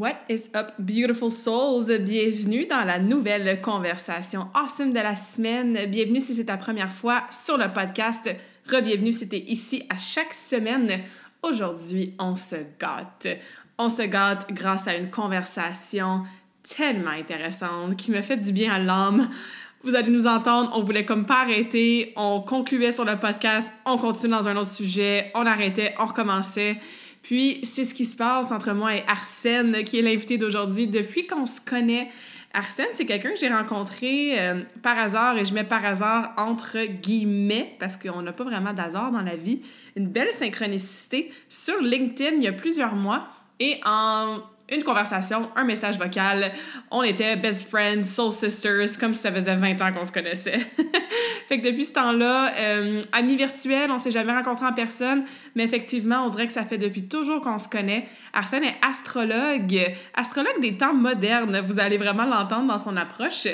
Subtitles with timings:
[0.00, 1.88] What is up, beautiful souls?
[1.98, 5.78] Bienvenue dans la nouvelle conversation awesome de la semaine.
[5.90, 8.34] Bienvenue si c'est ta première fois sur le podcast.
[8.66, 11.02] Re-bienvenue si t'es ici à chaque semaine.
[11.42, 13.26] Aujourd'hui, on se gâte.
[13.76, 16.22] On se gâte grâce à une conversation
[16.62, 19.28] tellement intéressante qui me fait du bien à l'âme.
[19.82, 23.98] Vous allez nous entendre, on voulait comme pas arrêter, on concluait sur le podcast, on
[23.98, 26.78] continuait dans un autre sujet, on arrêtait, on recommençait.
[27.22, 30.86] Puis c'est ce qui se passe entre moi et Arsène, qui est l'invité d'aujourd'hui.
[30.86, 32.08] Depuis qu'on se connaît,
[32.52, 36.84] Arsène, c'est quelqu'un que j'ai rencontré euh, par hasard, et je mets par hasard entre
[36.84, 39.60] guillemets, parce qu'on n'a pas vraiment d'hasard dans la vie,
[39.96, 43.28] une belle synchronicité sur LinkedIn il y a plusieurs mois.
[43.60, 44.38] Et en
[44.70, 46.52] une conversation, un message vocal,
[46.90, 50.60] on était best friends, soul sisters, comme si ça faisait 20 ans qu'on se connaissait.
[51.48, 55.64] fait que depuis ce temps-là, euh, amis virtuels, on s'est jamais rencontrés en personne, mais
[55.64, 58.06] effectivement, on dirait que ça fait depuis toujours qu'on se connaît.
[58.32, 63.48] Arsène est astrologue, astrologue des temps modernes, vous allez vraiment l'entendre dans son approche.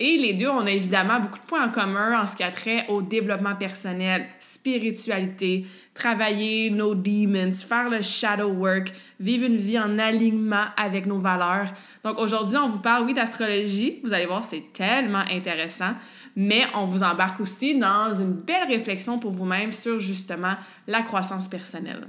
[0.00, 2.50] Et les deux, on a évidemment beaucoup de points en commun en ce qui a
[2.50, 9.78] trait au développement personnel, spiritualité, travailler nos demons, faire le shadow work, vivre une vie
[9.78, 11.68] en alignement avec nos valeurs.
[12.04, 14.00] Donc aujourd'hui, on vous parle, oui, d'astrologie.
[14.02, 15.94] Vous allez voir, c'est tellement intéressant.
[16.34, 20.54] Mais on vous embarque aussi dans une belle réflexion pour vous-même sur justement
[20.86, 22.06] la croissance personnelle.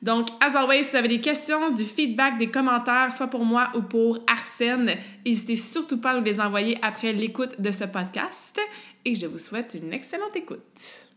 [0.00, 3.70] Donc, as always, si vous avez des questions, du feedback, des commentaires, soit pour moi
[3.74, 4.94] ou pour Arsène,
[5.26, 8.60] n'hésitez surtout pas à nous les envoyer après l'écoute de ce podcast.
[9.04, 11.08] Et je vous souhaite une excellente écoute.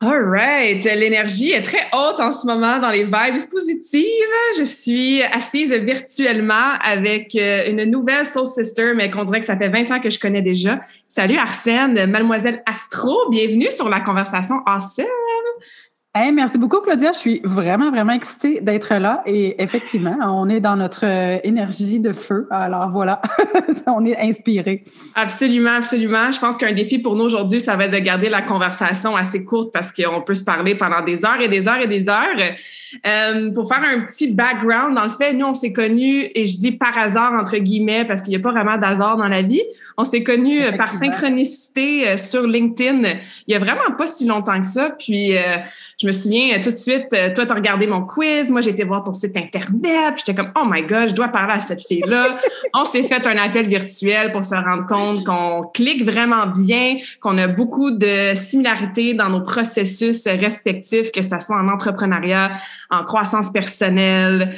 [0.00, 0.84] All right.
[0.84, 4.04] L'énergie est très haute en ce moment dans les vibes positives.
[4.58, 9.56] Je suis assise virtuellement avec euh, une nouvelle Soul Sister, mais qu'on dirait que ça
[9.56, 10.80] fait 20 ans que je connais déjà.
[11.08, 13.30] Salut Arsène, mademoiselle Astro.
[13.30, 15.06] Bienvenue sur la conversation Awesome
[16.32, 17.12] merci beaucoup, Claudia.
[17.12, 19.22] Je suis vraiment, vraiment excitée d'être là.
[19.26, 22.46] Et effectivement, on est dans notre euh, énergie de feu.
[22.50, 23.20] Alors voilà,
[23.86, 24.84] on est inspiré.
[25.16, 26.30] Absolument, absolument.
[26.30, 29.44] Je pense qu'un défi pour nous aujourd'hui, ça va être de garder la conversation assez
[29.44, 32.36] courte parce qu'on peut se parler pendant des heures et des heures et des heures.
[33.06, 36.56] Euh, pour faire un petit background, dans le fait, nous, on s'est connus, et je
[36.56, 39.62] dis par hasard, entre guillemets, parce qu'il n'y a pas vraiment d'hasard dans la vie.
[39.96, 43.02] On s'est connus euh, par synchronicité sur LinkedIn
[43.46, 44.90] il y a vraiment pas si longtemps que ça.
[44.98, 45.34] Puis,
[46.00, 48.60] je me souviens euh, tout de suite, euh, toi, tu as regardé mon quiz, moi,
[48.60, 51.60] j'ai été voir ton site Internet, j'étais comme, oh my God, je dois parler à
[51.60, 52.38] cette fille-là.
[52.74, 57.38] On s'est fait un appel virtuel pour se rendre compte qu'on clique vraiment bien, qu'on
[57.38, 62.52] a beaucoup de similarités dans nos processus respectifs, que ce soit en entrepreneuriat,
[62.90, 64.54] en croissance personnelle.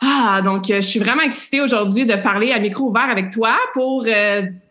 [0.00, 3.56] Ah, donc, euh, je suis vraiment excitée aujourd'hui de parler à micro ouvert avec toi
[3.72, 4.04] pour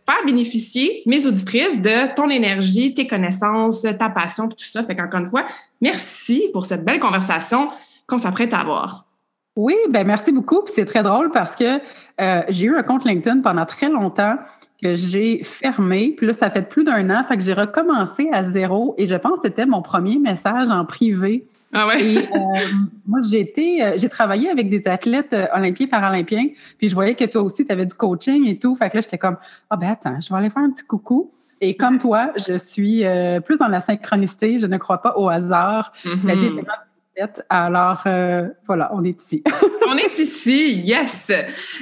[0.06, 4.84] faire bénéficier mes auditrices de ton énergie, tes connaissances, ta passion, tout ça.
[4.84, 5.46] Fait qu'encore une fois,
[5.82, 7.70] merci pour cette belle conversation
[8.08, 9.06] qu'on s'apprête à avoir.
[9.56, 10.62] Oui, ben merci beaucoup.
[10.68, 11.80] c'est très drôle parce que
[12.22, 14.36] euh, j'ai eu un compte LinkedIn pendant très longtemps
[14.82, 16.14] que j'ai fermé.
[16.18, 17.24] Puis là, ça fait plus d'un an.
[17.24, 18.96] Fait que j'ai recommencé à zéro.
[18.98, 22.04] Et je pense que c'était mon premier message en privé ah ouais?
[22.04, 22.22] Et, euh,
[23.06, 26.48] moi, j'ai été, euh, j'ai travaillé avec des athlètes euh, olympiens, paralympiens,
[26.78, 28.76] puis je voyais que toi aussi, tu avais du coaching et tout.
[28.76, 29.38] Fait que là, j'étais comme,
[29.70, 31.32] ah ben attends, je vais aller faire un petit coucou.
[31.62, 33.04] Et comme toi, je suis
[33.46, 35.94] plus dans la synchronicité, je ne crois pas au hasard.
[36.26, 36.66] La vie est mm-hmm.
[37.50, 39.44] Alors, euh, voilà, on est ici.
[39.88, 41.32] on est ici, yes.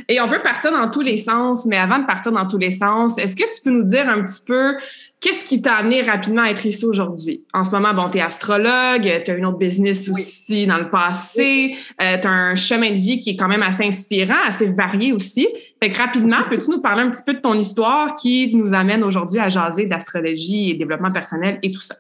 [0.07, 2.71] Et on peut partir dans tous les sens, mais avant de partir dans tous les
[2.71, 4.75] sens, est-ce que tu peux nous dire un petit peu
[5.21, 7.45] qu'est-ce qui t'a amené rapidement à être ici aujourd'hui?
[7.53, 10.89] En ce moment, bon, tu es astrologue, tu as une autre business aussi dans le
[10.89, 14.67] passé, euh, tu as un chemin de vie qui est quand même assez inspirant, assez
[14.67, 15.47] varié aussi.
[15.81, 19.03] Fait que rapidement, peux-tu nous parler un petit peu de ton histoire qui nous amène
[19.03, 21.95] aujourd'hui à jaser d'astrologie et développement personnel et tout ça?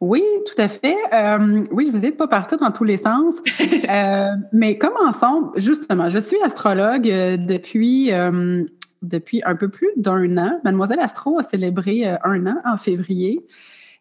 [0.00, 0.96] Oui, tout à fait.
[1.12, 3.36] Euh, oui, je vous ai pas partir dans tous les sens.
[3.88, 8.64] euh, mais commençons, justement, je suis astrologue euh, depuis, euh,
[9.02, 10.60] depuis un peu plus d'un an.
[10.64, 13.46] Mademoiselle Astro a célébré un an en février.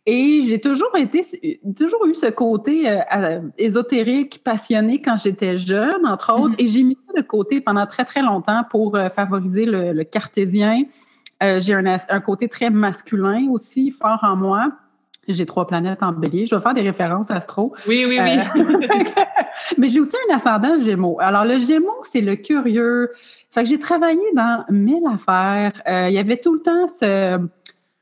[0.05, 1.21] Et j'ai toujours été,
[1.77, 6.55] toujours eu ce côté euh, ésotérique, passionné quand j'étais jeune, entre autres.
[6.55, 6.63] Mm-hmm.
[6.63, 10.83] Et j'ai mis ça de côté pendant très, très longtemps pour euh, favoriser le, cartésien.
[11.43, 14.71] Euh, j'ai un, un, côté très masculin aussi, fort en moi.
[15.27, 16.47] J'ai trois planètes en bélier.
[16.47, 17.75] Je vais faire des références astro.
[17.87, 18.63] Oui, oui, oui.
[19.77, 21.17] mais j'ai aussi un ascendant gémeaux.
[21.19, 23.09] Alors, le gémeaux, c'est le curieux.
[23.51, 25.73] Fait que j'ai travaillé dans mille affaires.
[26.09, 27.39] il y avait tout le temps ce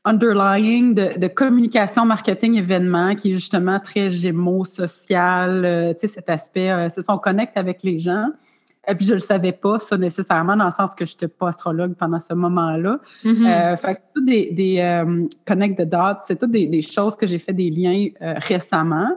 [0.08, 6.30] underlying de, communication, marketing, événement, qui est justement très gémeaux, social, euh, tu sais, cet
[6.30, 8.28] aspect, euh, c'est son connecte avec les gens.
[8.90, 11.28] Et puis, je ne le savais pas, ça, nécessairement, dans le sens que je n'étais
[11.28, 13.00] pas astrologue pendant ce moment-là.
[13.26, 15.04] Euh, fait que tout des, des
[15.46, 19.10] connect the dots, c'est toutes des, choses que j'ai fait des liens récemment.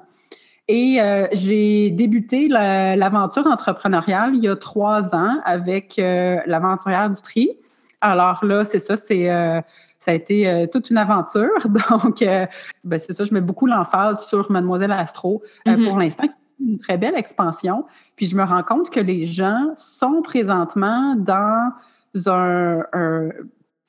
[0.68, 1.00] Et
[1.34, 7.50] j'ai débuté l'aventure entrepreneuriale il y a trois ans avec l'aventurière du tri.
[8.00, 9.28] Alors là, c'est ça, c'est
[10.02, 11.52] ça a été euh, toute une aventure.
[11.90, 12.46] Donc, euh,
[12.84, 15.88] ben, c'est ça, je mets beaucoup l'emphase sur Mademoiselle Astro euh, mm-hmm.
[15.88, 16.28] pour l'instant,
[16.60, 17.86] une très belle expansion.
[18.16, 21.72] Puis je me rends compte que les gens sont présentement dans
[22.26, 22.82] un,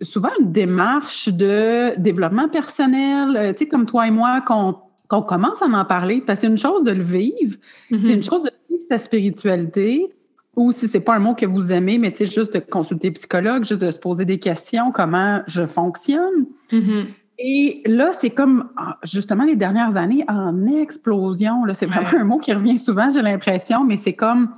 [0.03, 4.77] souvent une démarche de développement personnel, tu sais, comme toi et moi, qu'on
[5.21, 7.57] commence à en parler, parce que c'est une chose de le vivre,
[7.91, 8.15] c'est mm-hmm.
[8.15, 10.09] une chose de vivre sa spiritualité,
[10.57, 13.11] ou si c'est pas un mot que vous aimez, mais tu sais, juste de consulter
[13.11, 16.47] psychologue, juste de se poser des questions, comment je fonctionne.
[16.71, 17.07] Mm-hmm.
[17.39, 21.65] Et là, c'est comme ah, justement les dernières années en explosion.
[21.65, 24.51] Là, c'est vraiment un mot qui revient souvent, j'ai l'impression, mais c'est comme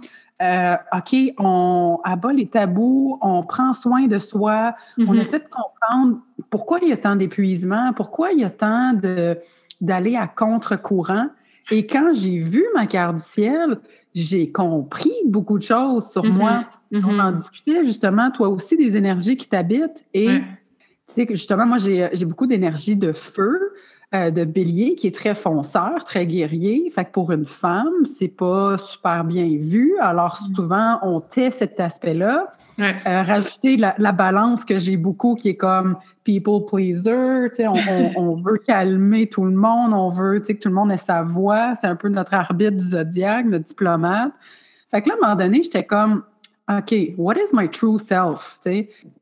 [0.43, 5.21] euh, OK, on abat les tabous, on prend soin de soi, on mm-hmm.
[5.21, 6.19] essaie de comprendre
[6.51, 9.39] pourquoi il y a tant d'épuisement, pourquoi il y a tant de
[9.81, 11.29] d'aller à contre-courant.
[11.71, 13.79] Et quand j'ai vu ma carte du ciel,
[14.15, 16.33] j'ai compris beaucoup de choses sur mm-hmm.
[16.33, 16.65] moi.
[16.93, 17.21] On mm-hmm.
[17.21, 20.05] en discutait justement, toi aussi, des énergies qui t'habitent.
[20.15, 20.41] Et
[21.09, 23.74] tu sais que justement, moi, j'ai beaucoup d'énergie de feu.
[24.15, 26.89] Euh, de bélier qui est très fonceur, très guerrier.
[26.95, 29.97] Fait que pour une femme, c'est pas super bien vu.
[30.01, 30.55] Alors mm.
[30.55, 32.53] souvent, on tait cet aspect-là.
[32.79, 37.49] Euh, rajouter la, balance que j'ai beaucoup qui est comme people pleaser.
[37.67, 40.97] On, on, on, veut calmer tout le monde, on veut que tout le monde ait
[40.97, 41.75] sa voix.
[41.75, 44.33] C'est un peu notre arbitre du zodiaque, notre diplomate.
[44.93, 46.23] Fait que là, à un moment donné, j'étais comme
[46.71, 48.61] OK, what is my true self?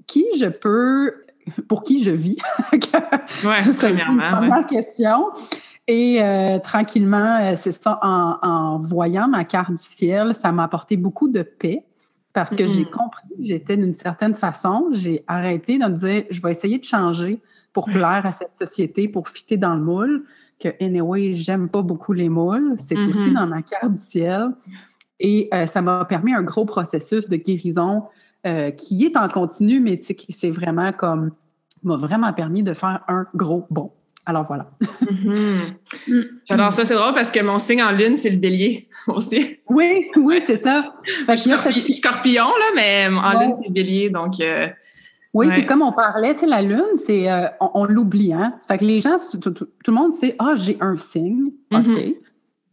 [0.07, 1.22] Qui je peux
[1.69, 2.39] pour qui je vis.
[2.73, 4.65] oui, premièrement.
[4.69, 5.27] C'est question.
[5.89, 10.97] Et euh, tranquillement, euh, c'est ça, en, voyant ma carte du ciel, ça m'a apporté
[10.97, 11.85] beaucoup de paix
[12.33, 12.91] parce que j'ai mm-hmm.
[12.91, 14.89] compris que j'étais d'une certaine façon.
[14.93, 17.41] J'ai arrêté de me dire, je vais essayer de changer
[17.73, 20.25] pour plaire à cette société, pour fitter dans le moule,
[20.61, 22.77] que, anyway, j'aime pas beaucoup les moules.
[22.79, 23.11] C'est mm-hmm.
[23.11, 24.51] aussi dans ma carte du ciel.
[25.19, 28.05] Et euh, ça m'a permis un gros processus de guérison
[28.47, 31.33] euh, qui est en continu, mais qui c'est vraiment comme
[31.83, 33.93] m'a vraiment permis de faire un gros bond.
[34.25, 34.71] Alors voilà.
[34.81, 36.27] Mm-hmm.
[36.45, 36.85] J'adore ça.
[36.85, 39.57] C'est drôle parce que mon signe en lune, c'est le bélier aussi.
[39.69, 40.95] Oui, oui, c'est ça.
[41.29, 44.11] je suis scorpion, là, mais en lune, c'est le bélier.
[44.11, 44.41] Donc.
[44.41, 44.69] Euh,
[45.35, 48.55] oui, puis comme on parlait, la lune, c'est euh, on, l'oublie, hein.
[48.69, 49.55] fait que les gens, tout,
[49.87, 51.53] le monde sait, ah, j'ai un signe.
[51.71, 52.17] Mm-hmm.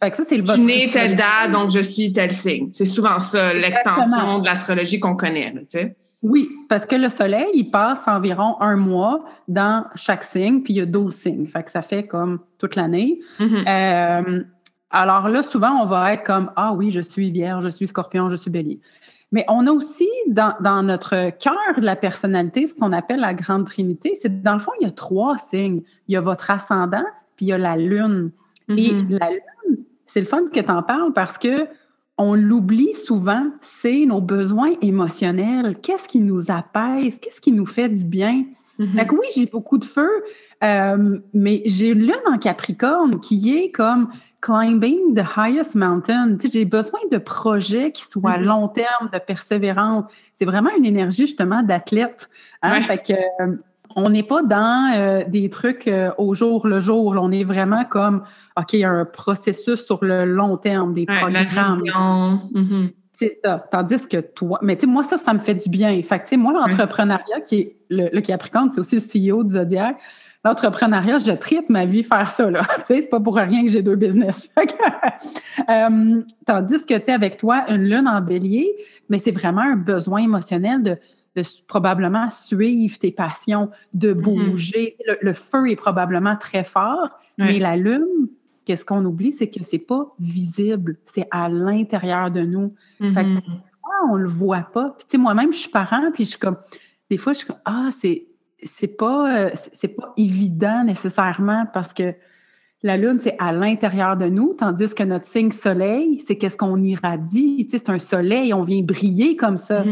[0.01, 2.69] Fait que ça, c'est le Je suis née telle date, donc je suis tel signe.
[2.71, 5.95] C'est souvent ça, l'extension de l'astrologie qu'on connaît, tu sais.
[6.21, 10.77] Oui, parce que le soleil, il passe environ un mois dans chaque signe, puis il
[10.77, 11.47] y a 12 signes.
[11.47, 13.19] Fait que ça fait comme toute l'année.
[13.39, 13.67] Mm-hmm.
[13.67, 14.43] Euh,
[14.89, 18.27] alors là, souvent, on va être comme Ah oui, je suis vierge, je suis scorpion,
[18.27, 18.81] je suis bélier.
[19.31, 23.33] Mais on a aussi dans, dans notre cœur de la personnalité ce qu'on appelle la
[23.33, 24.13] grande trinité.
[24.19, 25.83] C'est dans le fond, il y a trois signes.
[26.07, 27.05] Il y a votre ascendant,
[27.37, 28.31] puis il y a la lune.
[28.69, 29.19] Et mm-hmm.
[29.19, 29.39] la lune,
[30.09, 31.67] c'est le fun que tu en parles parce que
[32.17, 35.77] on l'oublie souvent, c'est nos besoins émotionnels.
[35.81, 37.19] Qu'est-ce qui nous apaise?
[37.19, 38.43] Qu'est-ce qui nous fait du bien?
[38.79, 38.95] Mm-hmm.
[38.95, 40.09] Fait que oui, j'ai beaucoup de feu,
[40.63, 44.09] euh, mais j'ai une lune en Capricorne qui est comme
[44.41, 46.37] climbing the highest mountain.
[46.43, 48.43] J'ai besoin de projets qui soient mm-hmm.
[48.43, 50.05] long terme, de persévérance.
[50.33, 52.29] C'est vraiment une énergie justement d'athlète.
[52.63, 52.81] Hein?
[52.81, 53.55] Fait que euh,
[53.95, 57.15] on n'est pas dans euh, des trucs au jour le jour.
[57.17, 58.23] on est vraiment comme,
[58.59, 61.81] OK, il y a un processus sur le long terme, des programmes.
[63.13, 63.67] C'est ça.
[63.69, 66.01] Tandis que toi, mais tu sais, moi, ça, ça me fait du bien.
[66.03, 69.01] Fait que, moi, l'entrepreneuriat, qui est le, Capricorne, c'est aussi le
[69.33, 69.97] CEO du Zodiac.
[70.45, 72.61] L'entrepreneuriat, je tripe ma vie faire ça, là.
[72.77, 74.49] tu sais, c'est pas pour rien que j'ai deux business.
[75.69, 78.73] Euh, tandis que, tu sais, avec toi, une lune en bélier,
[79.09, 80.97] mais c'est vraiment un besoin émotionnel de
[81.35, 84.49] de probablement suivre tes passions, de mm-hmm.
[84.49, 84.97] bouger.
[85.21, 88.29] le, feu est probablement très fort, mais la lune,
[88.69, 92.75] qu'est-ce qu'on oublie, c'est que c'est pas visible, c'est à l'intérieur de nous.
[92.99, 94.11] Fait que, mm-hmm.
[94.11, 94.93] on le voit pas.
[94.95, 96.57] Puis tu sais, moi-même, je suis parent, puis je suis comme,
[97.09, 98.27] des fois, je suis comme, ah, c'est
[98.61, 102.13] c'est pas, euh, c'est pas évident nécessairement parce que
[102.83, 106.79] la lune, c'est à l'intérieur de nous, tandis que notre signe soleil, c'est qu'est-ce qu'on
[106.83, 107.65] irradie.
[107.65, 109.83] Tu sais, c'est un soleil, on vient briller comme ça.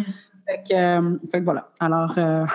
[0.45, 1.71] Fait, que, euh, fait, que, voilà.
[1.79, 2.45] Alors, euh,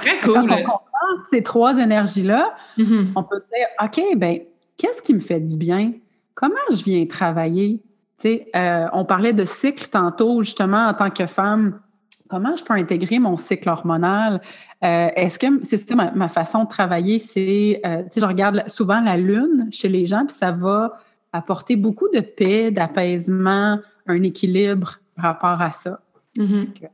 [0.00, 0.34] Très cool.
[0.34, 3.12] quand on comprend ces trois énergies-là, mm-hmm.
[3.14, 4.40] on peut dire, OK, ben
[4.76, 5.92] qu'est-ce qui me fait du bien?
[6.34, 7.82] Comment je viens travailler?
[8.24, 11.80] Euh, on parlait de cycle tantôt, justement, en tant que femme.
[12.28, 14.40] Comment je peux intégrer mon cycle hormonal?
[14.82, 17.18] Euh, est-ce que c'est ça ma, façon de travailler?
[17.18, 20.94] C'est, euh, je regarde souvent la lune chez les gens, puis ça va
[21.32, 26.00] apporter beaucoup de paix, d'apaisement, un équilibre par rapport à ça.
[26.36, 26.88] Mm-hmm.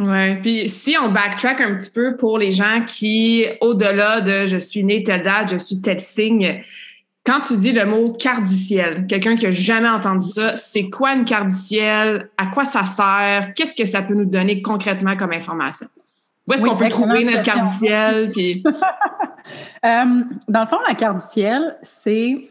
[0.00, 4.56] Oui, puis si on backtrack un petit peu pour les gens qui, au-delà de je
[4.56, 6.62] suis né telle date, je suis tel signe,
[7.26, 10.88] quand tu dis le mot carte du ciel, quelqu'un qui a jamais entendu ça, c'est
[10.88, 12.30] quoi une carte du ciel?
[12.38, 13.52] À quoi ça sert?
[13.54, 15.86] Qu'est-ce que ça peut nous donner concrètement comme information?
[16.48, 18.30] Où est-ce qu'on peut trouver notre carte du ciel?
[18.30, 18.64] Puis...
[19.84, 20.04] Euh,
[20.46, 22.46] dans le fond, la carte du ciel, c'est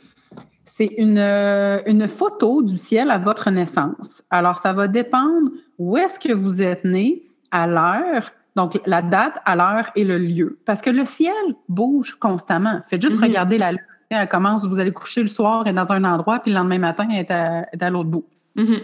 [0.66, 4.22] c'est une, une photo du ciel à votre naissance.
[4.30, 9.36] Alors, ça va dépendre où est-ce que vous êtes né, à l'heure, donc la date,
[9.46, 10.60] à l'heure et le lieu.
[10.66, 11.34] Parce que le ciel
[11.68, 12.82] bouge constamment.
[12.88, 13.24] Faites juste mm-hmm.
[13.24, 16.40] regarder la lune elle commence, vous allez coucher le soir, elle est dans un endroit,
[16.40, 18.26] puis le lendemain matin, elle est à, l'autre bout.
[18.56, 18.82] Mm-hmm.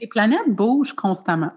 [0.00, 1.52] Les planètes bougent constamment.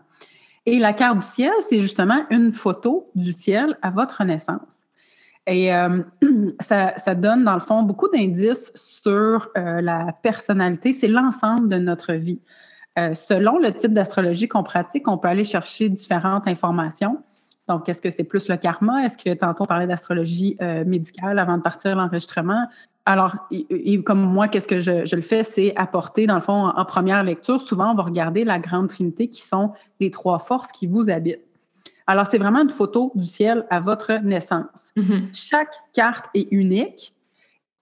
[0.65, 4.83] Et la carte du ciel, c'est justement une photo du ciel à votre naissance.
[5.47, 6.01] Et euh,
[6.59, 10.91] ça, donne, dans le fond, beaucoup d'indices sur euh, la personnalité.
[10.91, 12.41] C'est l'ensemble de notre vie.
[12.97, 17.21] Euh, selon le type d'astrologie qu'on pratique, on peut aller chercher différentes informations.
[17.67, 19.05] Donc, est-ce que c'est plus le karma?
[19.05, 22.67] Est-ce que tantôt on parlait d'astrologie médicale avant de partir l'enregistrement?
[23.05, 26.85] Alors, et, comme moi, qu'est-ce que je, le fais, c'est apporter, dans le fond, en,
[26.85, 30.87] première lecture, souvent, on va regarder la grande trinité qui sont les trois forces qui
[30.87, 31.39] vous habitent.
[32.07, 34.89] Alors, c'est vraiment une photo du ciel à votre naissance.
[34.97, 35.21] Mm-hmm.
[35.33, 37.13] Chaque carte est unique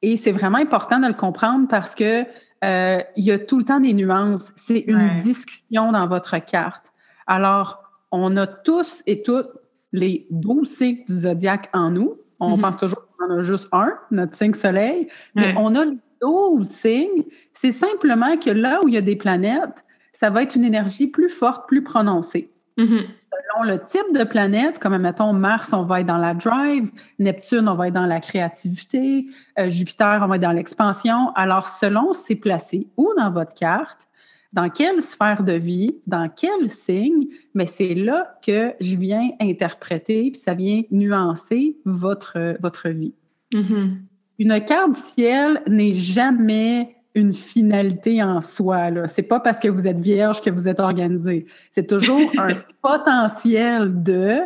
[0.01, 2.25] et c'est vraiment important de le comprendre parce que
[2.63, 4.51] euh, il y a tout le temps des nuances.
[4.55, 6.93] C'est une discussion dans votre carte.
[7.27, 9.49] Alors, on a tous et toutes
[9.91, 12.17] les douze du zodiaque en nous.
[12.39, 12.61] On mm-hmm.
[12.61, 16.67] pense toujours qu'on en a juste un, notre signe soleil, mais on a les 12
[16.67, 17.25] signes.
[17.53, 21.07] C'est simplement que là où il y a des planètes, ça va être une énergie
[21.07, 22.52] plus forte, plus prononcée.
[22.77, 23.05] Mm-hmm.
[23.31, 26.89] Selon le type de planète, comme mettons Mars, on va être dans la drive,
[27.19, 29.27] Neptune, on va être dans la créativité,
[29.59, 31.31] euh, Jupiter, on va être dans l'expansion.
[31.35, 34.07] Alors, selon c'est placé où dans votre carte,
[34.53, 40.29] dans quelle sphère de vie, dans quel signe, mais c'est là que je viens interpréter,
[40.31, 43.15] puis ça vient nuancer votre, votre vie.
[43.53, 43.97] Mm-hmm.
[44.39, 48.89] Une carte du ciel n'est jamais une finalité en soi.
[49.07, 51.45] Ce n'est pas parce que vous êtes vierge que vous êtes organisé.
[51.71, 54.39] C'est toujours un potentiel de,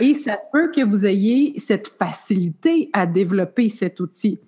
[0.00, 4.38] et ça se peut que vous ayez cette facilité à développer cet outil.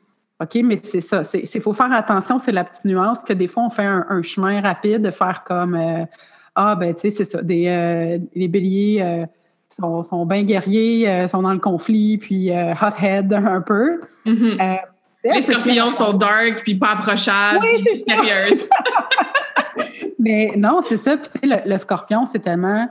[0.40, 1.22] OK, mais c'est ça.
[1.34, 4.60] Il faut faire attention, c'est la petite nuance que des fois, on fait un, chemin
[4.60, 6.04] rapide de faire comme euh,
[6.54, 7.42] Ah, ben, tu sais, c'est ça.
[7.42, 9.26] Des, euh, les béliers euh,
[9.70, 14.00] sont, sont bien guerriers, sont dans le conflit, puis hot-head un peu.
[14.26, 14.80] Mm-hmm.
[15.34, 18.68] Les scorpions sont dark, puis pas approchables, oui, puis sérieuses.
[20.18, 21.16] mais non, c'est ça.
[21.16, 22.88] Puis, tu sais, le, scorpion, c'est tellement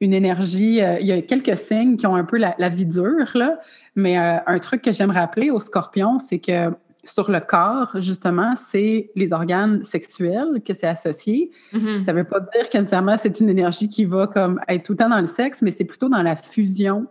[0.00, 0.80] une énergie.
[1.00, 3.58] il y a quelques signes qui ont un peu la, la vie dure, là.
[3.94, 6.70] Mais euh, un truc que j'aime rappeler aux scorpions, c'est que
[7.04, 11.50] sur le corps, justement, c'est les organes sexuels que c'est associé.
[11.72, 12.00] Mm-hmm.
[12.02, 14.92] Ça ne veut pas dire que nécessairement c'est une énergie qui va comme être tout
[14.92, 17.06] le temps dans le sexe, mais c'est plutôt dans la fusion.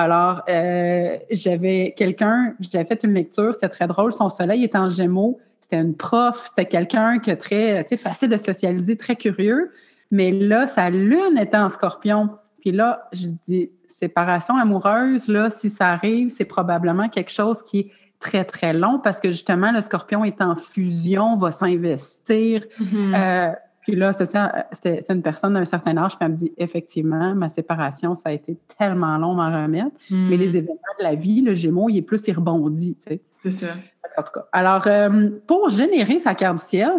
[0.00, 4.12] Alors, euh, j'avais quelqu'un, j'avais fait une lecture, c'était très drôle.
[4.12, 5.40] Son soleil est en gémeaux.
[5.60, 9.72] C'était une prof, c'était quelqu'un qui est très, tu sais, facile de socialiser, très curieux.
[10.10, 12.30] Mais là, sa lune était en scorpion.
[12.60, 17.78] Puis là, je dis, séparation amoureuse, là, si ça arrive, c'est probablement quelque chose qui
[17.78, 22.64] est très, très long parce que justement, le scorpion est en fusion, va s'investir.
[22.80, 23.14] Mm-hmm.
[23.14, 23.52] Euh,
[23.84, 24.66] puis là, c'est ça,
[25.10, 28.56] une personne d'un certain âge qui elle me dit effectivement, ma séparation, ça a été
[28.78, 29.94] tellement long d'en remettre.
[30.08, 30.28] Mm.
[30.30, 32.96] Mais les événements de la vie, le Gémeaux, il est plus, il rebondit.
[33.06, 33.20] Tu sais.
[33.38, 33.74] C'est ça.
[34.16, 34.46] En tout cas.
[34.52, 36.92] Alors, euh, pour générer sa carte du ciel,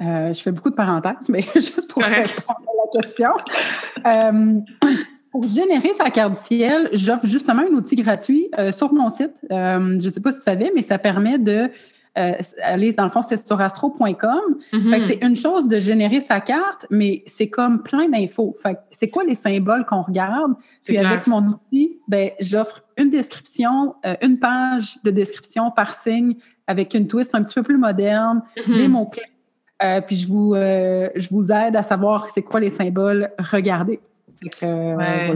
[0.00, 3.30] euh, je fais beaucoup de parenthèses, mais juste pour répondre à la question.
[5.30, 9.34] Pour générer sa carte du ciel, j'offre justement un outil gratuit euh, sur mon site.
[9.52, 11.70] Euh, je ne sais pas si tu savais, mais ça permet de
[12.18, 12.32] euh,
[12.62, 14.40] aller, dans le fond, c'est sur astro.com.
[14.72, 15.02] Mm-hmm.
[15.02, 18.56] C'est une chose de générer sa carte, mais c'est comme plein d'infos.
[18.90, 20.54] C'est quoi les symboles qu'on regarde?
[20.84, 26.34] Puis avec mon outil, ben, j'offre une description, une page de description par signe
[26.66, 28.76] avec une twist un petit peu plus moderne, mm-hmm.
[28.76, 30.02] des mots-clés.
[30.06, 33.30] puis je vous, je vous aide à savoir c'est quoi les symboles.
[33.38, 34.00] Regardez.
[34.62, 35.34] Euh,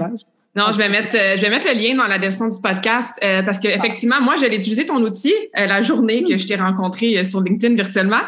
[0.55, 3.19] Non, je vais mettre, euh, je vais mettre le lien dans la description du podcast
[3.25, 6.57] euh, parce qu'effectivement, moi, je l'ai utilisé ton outil euh, la journée que je t'ai
[6.57, 8.21] rencontré sur LinkedIn virtuellement.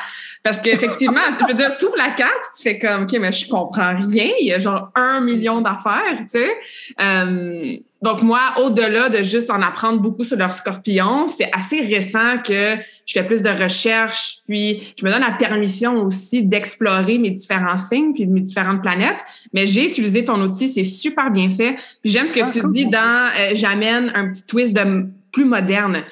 [0.43, 3.95] Parce qu'effectivement, je veux dire, tout la carte, tu fais comme, OK, mais je comprends
[3.95, 4.31] rien.
[4.41, 7.83] Il y a genre un million d'affaires, tu sais.
[8.05, 12.77] Donc, moi, au-delà de juste en apprendre beaucoup sur leur scorpion, c'est assez récent que
[13.07, 17.79] je fais plus de recherches, puis je me donne la permission aussi d'explorer mes différents
[17.79, 19.21] signes, puis mes différentes planètes.
[19.55, 21.77] Mais j'ai utilisé ton outil, c'est super bien fait.
[22.03, 25.45] Puis j'aime ce que ah, tu dis dans euh, J'amène un petit twist de plus
[25.45, 26.03] moderne.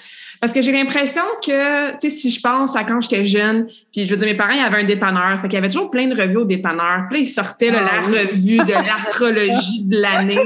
[0.43, 4.07] Parce que j'ai l'impression que, tu sais, si je pense à quand j'étais jeune, puis
[4.07, 5.89] je veux dire, mes parents, il y avait un dépanneur, fait qu'il y avait toujours
[5.89, 7.05] plein de revues au dépanneur.
[7.09, 10.45] Puis là, ils sortaient la ah revue de l'astrologie de l'année.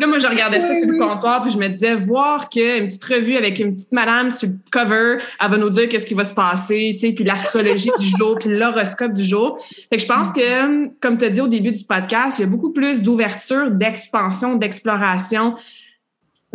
[0.00, 3.04] Là, moi, je regardais ça sur le comptoir, puis je me disais, voir qu'une petite
[3.04, 6.24] revue avec une petite madame sur le cover, elle va nous dire qu'est-ce qui va
[6.24, 9.64] se passer, tu sais, puis l'astrologie du jour, puis l'horoscope du jour.
[9.90, 12.44] Fait que je pense que, comme tu as dit au début du podcast, il y
[12.44, 15.54] a beaucoup plus d'ouverture, d'expansion, d'exploration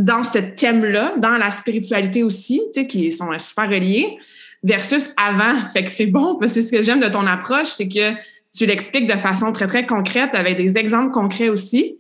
[0.01, 4.17] dans ce thème-là, dans la spiritualité aussi, tu sais, qui sont super reliés,
[4.63, 5.67] versus avant.
[5.74, 8.13] Fait que c'est bon, parce que ce que j'aime de ton approche, c'est que
[8.55, 11.98] tu l'expliques de façon très, très concrète, avec des exemples concrets aussi,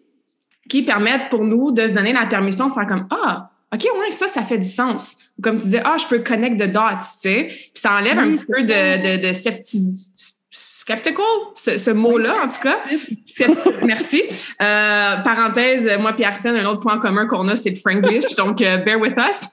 [0.69, 4.11] qui permettent pour nous de se donner la permission de faire comme Ah, OK, ouais,
[4.11, 5.17] ça, ça fait du sens.
[5.41, 7.49] Comme tu disais, ah, je peux connect the dots, tu sais.
[7.73, 9.33] ça enlève un petit peu de, de, de
[10.81, 12.79] skeptical, ce, mot-là, en tout cas.
[13.83, 14.23] Merci.
[14.61, 18.63] Euh, parenthèse, moi et Arsène, un autre point commun qu'on a, c'est le Franglish, donc
[18.63, 19.47] euh, bear with us.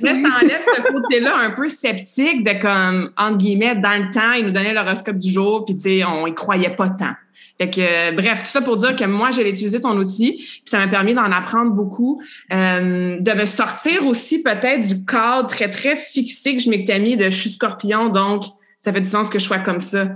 [0.00, 4.32] Mais ça enlève ce côté-là un peu sceptique de comme, entre guillemets, dans le temps,
[4.32, 7.14] ils nous donnaient l'horoscope du jour, puis tu sais, on y croyait pas tant.
[7.58, 10.62] Fait que, euh, bref, tout ça pour dire que moi, j'ai utilisé ton outil, puis
[10.66, 15.96] ça m'a permis d'en apprendre beaucoup, de me sortir aussi peut-être du cadre très, très
[15.96, 18.42] fixé que je m'étais mis de je suis scorpion, donc
[18.80, 20.08] ça fait du sens que je sois comme ça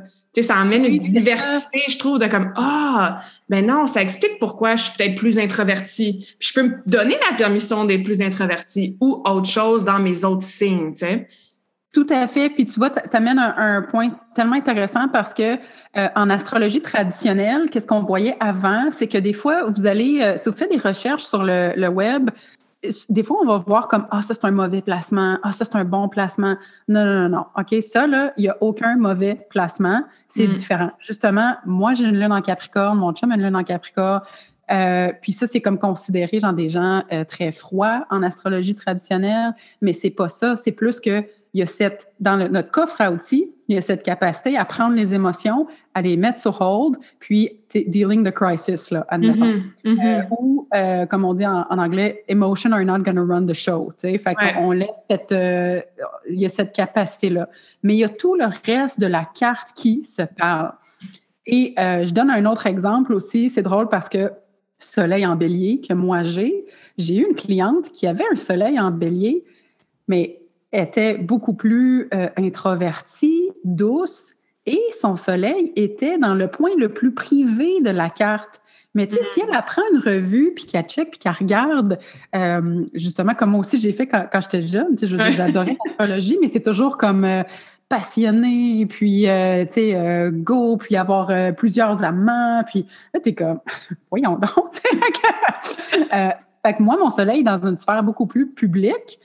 [0.42, 4.84] ça amène une diversité, je trouve, de comme Ah, ben non, ça explique pourquoi je
[4.84, 6.26] suis peut-être plus introvertie.
[6.38, 10.24] Puis je peux me donner la permission d'être plus introvertie ou autre chose dans mes
[10.24, 11.26] autres signes, tu sais.
[11.96, 12.50] Tout à fait.
[12.50, 17.70] Puis tu vois, tu amènes un, point tellement intéressant parce que euh, en astrologie traditionnelle,
[17.70, 20.76] qu'est-ce qu'on voyait avant, c'est que des fois, vous allez, euh, si vous faites des
[20.76, 22.28] recherches sur le, le web,
[23.08, 25.38] des fois, on va voir comme Ah, ça, c'est un mauvais placement.
[25.42, 26.56] Ah, ça, c'est un bon placement.
[26.88, 27.44] Non, non, non, non.
[27.56, 30.02] OK, ça, là, il n'y a aucun mauvais placement.
[30.28, 30.52] C'est hmm.
[30.52, 30.90] différent.
[30.98, 34.22] Justement, moi, j'ai une lune en Capricorne, mon chum a une lune en Capricorne.
[34.70, 39.54] Euh, puis ça, c'est comme considéré genre des gens euh, très froids en astrologie traditionnelle,
[39.80, 40.56] mais c'est pas ça.
[40.56, 43.80] C'est plus que il y a cette, dans notre coffre à outils, il y a
[43.80, 48.90] cette capacité à prendre les émotions, à les mettre sur hold, puis dealing the crisis,
[48.90, 49.44] là, admettons.
[49.44, 50.20] Mm-hmm, mm-hmm.
[50.20, 53.54] Euh, ou, euh, comme on dit en, anglais, emotion are not going to run the
[53.54, 53.92] show.
[54.00, 55.80] Fait qu'on laisse cette, euh,
[56.28, 57.48] il y a cette capacité-là.
[57.82, 60.72] Mais il y a tout le reste de la carte qui se parle.
[61.46, 63.50] Et je donne un autre exemple aussi.
[63.50, 64.32] C'est drôle parce que
[64.78, 66.66] soleil en bélier que moi j'ai,
[66.98, 69.44] j'ai eu une cliente qui avait un soleil en bélier,
[70.08, 70.40] mais
[70.72, 73.35] était beaucoup plus introvertie,
[73.66, 74.34] douce,
[74.66, 78.60] et son soleil était dans le point le plus privé de la carte.
[78.94, 81.98] Mais tu sais, si elle apprend une revue, puis qu'elle check, puis qu'elle regarde,
[82.34, 86.48] euh, justement, comme moi aussi j'ai fait quand, j'étais jeune, tu sais, j'adorais l'astrologie, mais
[86.48, 87.42] c'est toujours comme euh,
[87.90, 93.60] passionné, puis, tu sais, go, puis avoir plusieurs amants, puis là, t'es comme,
[94.10, 94.74] voyons donc,
[96.66, 99.20] fait que moi, mon soleil dans une sphère beaucoup plus publique,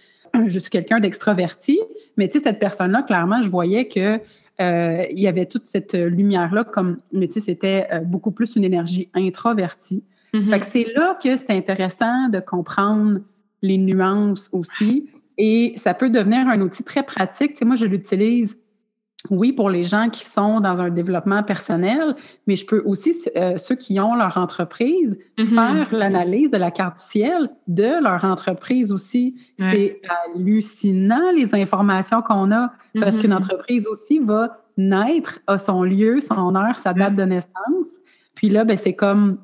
[0.45, 1.79] je suis quelqu'un d'extraverti,
[2.17, 4.19] mais tu sais, cette personne-là, clairement, je voyais que
[4.61, 8.55] euh, il y avait toute cette lumière-là, comme, mais tu sais, c'était euh, beaucoup plus
[8.55, 10.03] une énergie introvertie.
[10.33, 10.49] Mm-hmm.
[10.49, 13.19] Fait que c'est là que c'est intéressant de comprendre
[13.61, 15.09] les nuances aussi.
[15.37, 17.53] Et ça peut devenir un outil très pratique.
[17.53, 18.57] Tu sais, moi, je l'utilise
[19.29, 22.15] oui, pour les gens qui sont dans un développement personnel,
[22.47, 25.45] mais je peux aussi, euh, ceux qui ont leur entreprise, mm-hmm.
[25.45, 29.37] faire l'analyse de la carte du ciel de leur entreprise aussi.
[29.59, 30.01] C'est
[30.35, 33.37] hallucinant les informations qu'on a, parce qu'une mm-hmm.
[33.37, 37.99] entreprise aussi va naître à son lieu, son heure, sa date de naissance.
[38.33, 39.37] Puis là, ben, c'est comme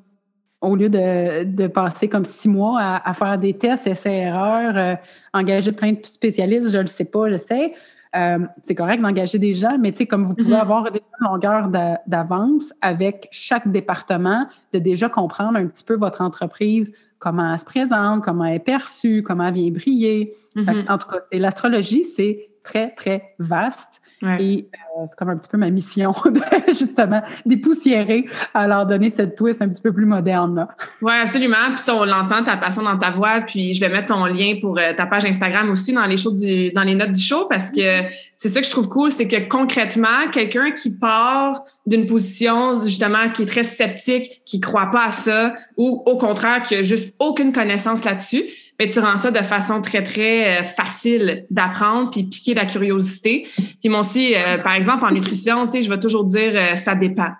[0.62, 4.96] au lieu de, passer comme six mois à, faire des tests, essais-erreurs, euh,
[5.34, 7.74] engager plein de spécialistes, je ne le sais pas, je sais.
[8.18, 10.62] Euh, c'est correct d'engager des gens, mais tu sais, comme vous pouvez mm-hmm.
[10.62, 11.70] avoir des longueurs
[12.08, 17.66] d'avance avec chaque département, de déjà comprendre un petit peu votre entreprise, comment elle se
[17.66, 20.34] présente, comment elle est perçue, comment elle vient briller.
[20.56, 20.92] Mm-hmm.
[20.92, 24.02] en tout cas, l'astrologie, c'est très, très vaste.
[24.40, 29.12] Et euh, c'est comme un petit peu ma mission, de, justement, dépoussiérer à leur donner
[29.12, 30.68] cette twist un petit peu plus moderne.
[31.02, 31.76] Oui, absolument.
[31.76, 33.42] Puis on l'entend, ta passion dans ta voix.
[33.42, 36.32] Puis je vais mettre ton lien pour euh, ta page Instagram aussi dans les, shows
[36.32, 38.04] du, dans les notes du show parce que
[38.38, 43.30] c'est ça que je trouve cool, c'est que concrètement, quelqu'un qui part d'une position justement
[43.32, 47.14] qui est très sceptique, qui croit pas à ça, ou au contraire qui a juste
[47.20, 48.46] aucune connaissance là-dessus,
[48.80, 53.48] mais tu rends ça de façon très, très euh, facile d'apprendre puis piquer la curiosité.
[53.58, 56.76] Puis moi aussi, euh, par exemple, en nutrition, tu sais, je vais toujours dire euh,
[56.76, 57.32] ça dépend.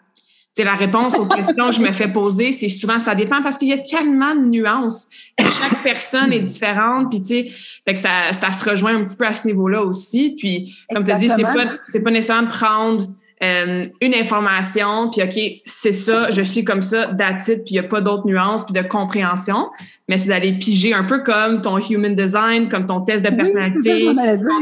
[0.54, 3.60] C'est la réponse aux questions que je me fais poser, c'est souvent ça dépend parce
[3.60, 5.08] qu'il y a tellement de nuances.
[5.40, 7.48] Chaque personne est différente, puis tu sais,
[7.86, 10.34] fait que ça, ça se rejoint un petit peu à ce niveau-là aussi.
[10.36, 13.06] Puis comme tu as dit, c'est pas c'est pas nécessairement de prendre
[13.44, 17.86] euh, une information, puis OK, c'est ça, je suis comme ça, d'attitude, puis il n'y
[17.86, 19.70] a pas d'autres nuances, puis de compréhension,
[20.10, 24.10] mais c'est d'aller piger un peu comme ton human design, comme ton test de personnalité,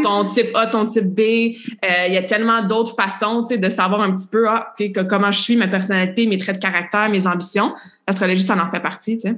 [0.04, 1.20] ton type A, ton type B.
[1.20, 4.74] Euh, il y a tellement d'autres façons, tu sais, de savoir un petit peu ah,
[4.78, 7.74] que, comment je suis, ma personnalité, mes traits de caractère, mes ambitions.
[8.06, 9.36] L'astrologie, ça en fait partie, tu sais.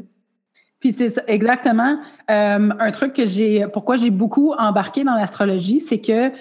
[0.79, 5.99] Puis c'est exactement euh, un truc que j'ai, pourquoi j'ai beaucoup embarqué dans l'astrologie, c'est
[5.99, 6.31] que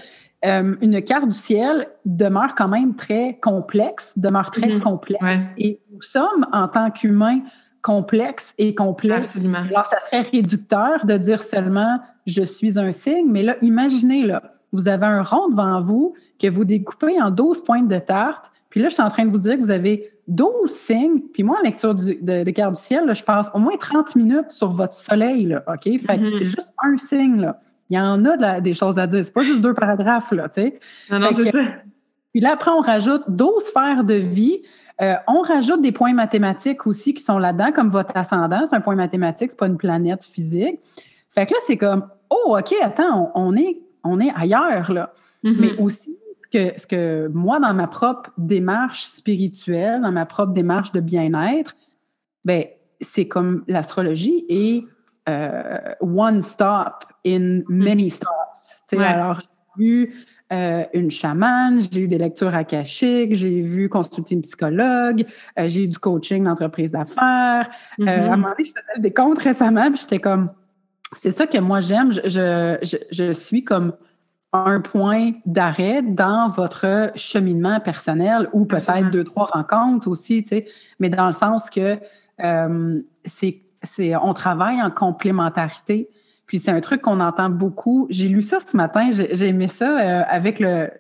[0.45, 4.83] euh, une carte du ciel demeure quand même très complexe, demeure très mhm.
[4.83, 5.25] complexe.
[5.57, 7.41] Et nous sommes, en tant qu'humains,
[7.83, 9.37] complexes et complexes.
[9.71, 14.43] Alors, ça serait réducteur de dire seulement je suis un signe, mais là, imaginez, là,
[14.73, 18.51] vous avez un rond devant vous que vous découpez en 12 pointes de tarte.
[18.71, 21.21] Puis là, je suis en train de vous dire que vous avez 12 signes.
[21.33, 24.51] Puis moi, en lecture de, de carte du ciel, je passe au moins 30 minutes
[24.51, 25.47] sur votre soleil.
[25.47, 25.85] Là, OK?
[25.85, 26.43] Fait mhm.
[26.43, 27.41] juste un signe.
[27.41, 27.57] Là.
[27.91, 29.25] Il y en a des choses à dire.
[29.25, 30.81] C'est pas juste deux paragraphes, là, tu sais.
[31.11, 31.61] Non, non, c'est ça.
[32.33, 34.63] Puis là, après, on rajoute 12 sphères de vie.
[35.01, 38.65] Euh, on rajoute des points mathématiques aussi qui sont là-dedans, comme votre ascendant.
[38.69, 40.81] C'est un point mathématique, c'est pas une planète physique.
[41.31, 45.13] Fait que là, c'est comme, oh, OK, attends, on, est, on est ailleurs, là.
[45.45, 45.57] Mm-hmm.
[45.59, 46.17] Mais aussi,
[46.53, 51.77] que, ce que moi, dans ma propre démarche spirituelle, dans ma propre démarche de bien-être,
[52.45, 52.65] ben,
[53.01, 54.87] c'est comme l'astrologie et
[55.29, 58.71] euh, one stop in many stops.
[58.93, 60.15] Alors, j'ai vu
[60.53, 65.25] euh, une chamane, j'ai eu des lectures akashiques, j'ai vu consulter une psychologue,
[65.59, 67.19] euh, j'ai eu du coaching d'entreprise d'affaires.
[67.23, 67.67] à
[67.99, 68.31] un mm-hmm.
[68.31, 70.53] moment donné, je faisais des comptes récemment, puis j'étais comme,
[71.17, 72.13] c'est ça que moi j'aime.
[72.13, 73.95] Je, je, je, suis comme
[74.53, 80.67] un point d'arrêt dans votre cheminement personnel ou peut-être deux, trois rencontres aussi, tu sais,
[81.01, 81.99] mais dans le sens que
[83.25, 83.66] c'est
[84.23, 86.09] on travaille en complémentarité.
[86.47, 88.07] Puis c'est un truc qu'on entend beaucoup.
[88.11, 90.91] J'ai lu ça ce matin, j'ai aimé ça euh, avec le,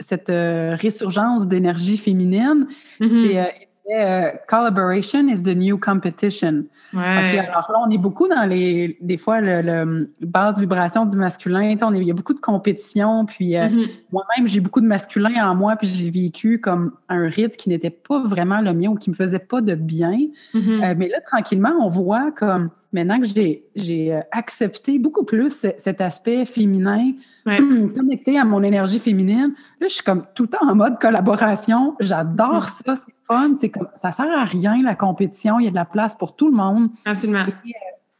[0.00, 2.66] cette euh, résurgence d'énergie féminine.
[3.00, 3.08] Mm-hmm.
[3.08, 3.56] C'est
[3.94, 6.64] euh, Collaboration is the new competition.
[6.98, 11.76] Alors là, on est beaucoup dans les, des fois, le, le basse vibration du masculin.
[11.82, 13.26] On il y a beaucoup de compétition.
[13.26, 13.88] Puis euh, mm-hmm.
[14.12, 15.76] moi-même, j'ai beaucoup de masculin en moi.
[15.76, 19.14] Puis j'ai vécu comme un rythme qui n'était pas vraiment le mien ou qui me
[19.14, 20.18] faisait pas de bien.
[20.54, 20.84] Mm-hmm.
[20.84, 26.00] Euh, mais là, tranquillement, on voit comme maintenant que j'ai euh, accepté beaucoup plus cet
[26.00, 27.12] aspect féminin,
[27.46, 31.94] connecté à mon énergie féminine, là, je suis comme tout le temps en mode collaboration.
[32.00, 33.54] J'adore ça, c'est fun.
[33.58, 35.58] C'est comme ça sert à rien la compétition.
[35.58, 36.90] Il y a de la place pour tout le monde.
[37.04, 37.46] Absolument.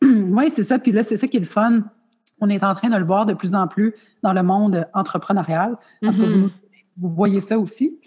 [0.03, 0.79] Euh, oui, c'est ça.
[0.79, 1.83] Puis là, c'est ça qui est le fun.
[2.41, 5.77] On est en train de le voir de plus en plus dans le monde entrepreneurial.
[6.03, 6.51] Mm-hmm.
[6.99, 7.99] vous voyez ça aussi.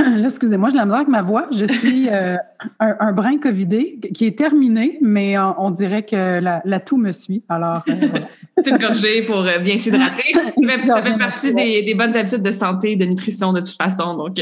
[0.00, 1.46] Là, excusez-moi, je la avec ma voix.
[1.52, 2.36] Je suis euh,
[2.80, 7.42] un, brin covidé qui est terminé, mais on, dirait que la, toux me suit.
[7.48, 8.08] Alors, euh,
[8.56, 10.32] Petite gorgée pour euh, bien s'hydrater.
[10.86, 14.14] Ça fait partie des, bonnes habitudes de santé et de nutrition de toute façon.
[14.14, 14.36] Donc,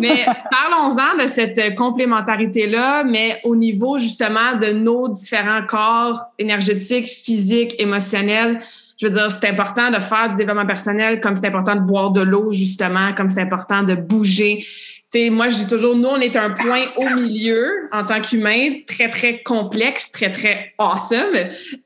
[0.00, 7.74] mais parlons-en de cette complémentarité-là, mais au niveau justement de nos différents corps énergétiques, physiques,
[7.80, 8.60] émotionnels
[8.96, 12.10] je veux dire, c'est important de faire du développement personnel, comme c'est important de boire
[12.10, 14.64] de l'eau, justement, comme c'est important de bouger.
[15.12, 18.20] Tu sais, moi, je dis toujours, nous, on est un point au milieu en tant
[18.20, 21.36] qu'humain, très, très complexe, très, très awesome.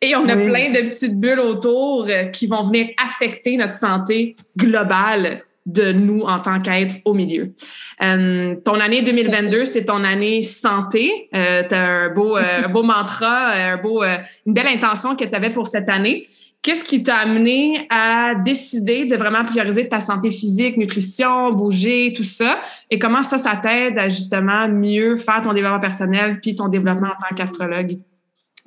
[0.01, 4.35] Et on a plein de petites bulles autour euh, qui vont venir affecter notre santé
[4.57, 7.53] globale de nous en tant qu'être au milieu.
[8.03, 11.29] Euh, ton année 2022, c'est ton année santé.
[11.35, 15.25] Euh, tu as un beau, euh, un beau mantra, un beau, une belle intention que
[15.25, 16.27] tu avais pour cette année.
[16.63, 22.25] Qu'est-ce qui t'a amené à décider de vraiment prioriser ta santé physique, nutrition, bouger, tout
[22.25, 22.61] ça?
[22.91, 27.09] Et comment ça, ça t'aide à justement mieux faire ton développement personnel puis ton développement
[27.09, 27.99] en tant qu'astrologue?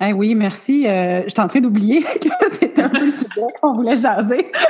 [0.00, 0.88] Eh oui, merci.
[0.88, 4.50] Euh, je suis en train d'oublier que c'était un peu le sujet qu'on voulait jaser.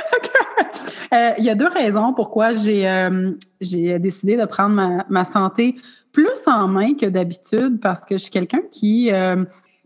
[1.13, 5.75] Euh, il y a deux raisons pourquoi j'ai euh, décidé de prendre ma, ma, santé
[6.11, 9.11] plus en main que d'habitude parce que je suis quelqu'un qui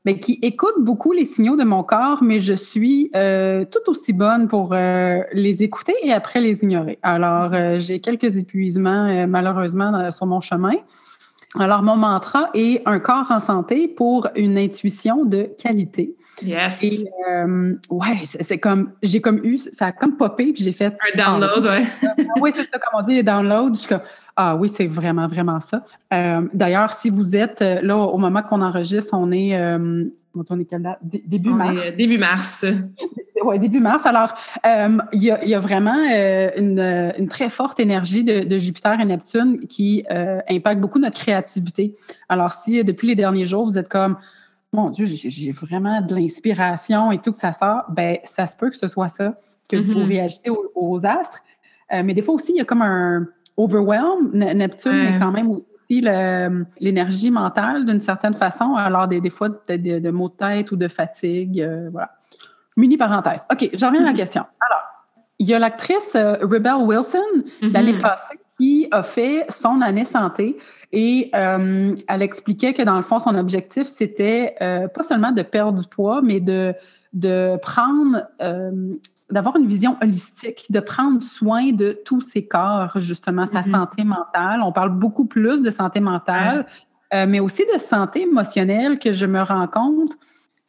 [0.06, 4.14] ben, qui écoute beaucoup les signaux de mon corps, mais je suis euh, tout aussi
[4.14, 7.00] bonne pour euh, les écouter et après les ignorer.
[7.02, 10.74] Alors, euh, j'ai quelques épuisements, malheureusement, sur mon chemin.
[11.60, 16.16] Alors, mon mantra est un corps en santé pour une intuition de qualité.
[16.44, 16.84] Yes.
[16.84, 17.00] Et
[17.90, 20.96] ouais, c'est comme, j'ai comme eu, ça a comme popé, puis j'ai fait.
[21.14, 21.86] Un download, ouais.
[22.40, 23.74] oui, c'est ça, comme on dit, les downloads.
[23.74, 24.02] Je suis comme,
[24.42, 25.84] ah oui, c'est vraiment, vraiment ça.
[26.14, 30.60] Euh, d'ailleurs, si vous êtes euh, là, au moment qu'on enregistre, on est, euh, on
[30.60, 30.98] est date?
[31.04, 31.92] début mars.
[31.98, 32.66] début mars.
[33.44, 34.06] oui, début mars.
[34.06, 34.34] Alors,
[35.12, 36.02] il y, a, vraiment
[36.56, 41.94] une, très forte énergie de, Jupiter et Neptune qui impacte beaucoup notre créativité.
[42.30, 44.16] Alors, si depuis les derniers jours, vous êtes comme,
[44.72, 48.70] mon Dieu, j'ai vraiment de l'inspiration et tout que ça sort, ben ça se peut
[48.70, 49.36] que ce soit ça,
[49.68, 50.08] que vous mm-hmm.
[50.08, 51.42] réagissez aux astres.
[51.92, 53.28] mais des fois aussi, il y a comme un
[53.60, 54.32] overwhelm.
[54.34, 56.02] Neptune est quand même aussi
[56.80, 58.76] l'énergie mentale d'une certaine façon.
[58.76, 61.62] Alors, des, des fois, de, de, de, maux de tête ou de fatigue.
[61.62, 62.12] Euh, voilà.
[62.78, 63.46] Mini parenthèse.
[63.52, 64.16] OK, je reviens à la mm-hmm.
[64.16, 64.44] question.
[64.70, 64.84] Alors,
[65.40, 67.20] il y a l'actrice euh, Rebel Wilson
[67.62, 67.74] mm-hmm.
[67.74, 70.58] l'année passée qui a fait son année santé
[70.92, 75.80] et euh, elle expliquait que dans le fond, son objectif, c'était pas seulement de perdre
[75.80, 76.74] du poids, mais de,
[77.14, 78.24] de prendre
[79.32, 83.72] d'avoir une vision holistique, de prendre soin de tous ses corps, justement, sa mm-hmm.
[83.72, 84.62] santé mentale.
[84.64, 86.66] On parle beaucoup plus de santé mentale,
[87.14, 90.18] euh, mais aussi de santé émotionnelle que je me rends compte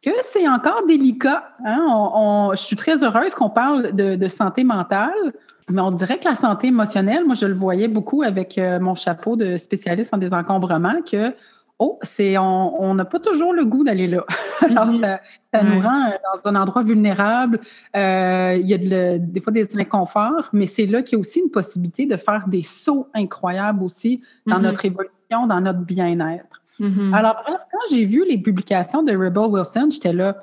[0.03, 1.45] que c'est encore délicat.
[1.65, 2.51] Hein.
[2.53, 5.35] je suis très heureuse qu'on parle de, santé mentale,
[5.69, 8.95] mais on dirait que la santé émotionnelle, moi, je le voyais beaucoup avec euh, mon
[8.95, 11.35] chapeau de spécialiste en désencombrement, que
[11.81, 14.25] oh, c'est on n'a pas toujours le goût d'aller là.
[14.61, 15.01] Alors, mhm.
[15.01, 16.13] ça, nous rend euh,
[16.45, 17.59] dans un endroit vulnérable.
[17.97, 21.41] Euh, il y a des fois des inconforts, mais c'est là qu'il y a aussi
[21.41, 24.63] une possibilité de faire des sauts incroyables aussi dans mhm.
[24.63, 26.63] notre évolution, dans notre bien-être.
[26.79, 27.15] Mhm.
[27.15, 30.37] Alors, quand j'ai vu les publications de Rebel Wilson, j'étais là,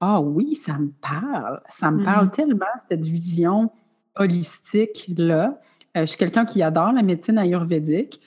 [0.00, 1.60] ah oui, ça me parle.
[1.68, 3.70] Ça me parle tellement, cette vision
[4.16, 5.58] holistique-là.
[5.96, 8.20] Euh, je suis quelqu'un qui adore la médecine ayurvédique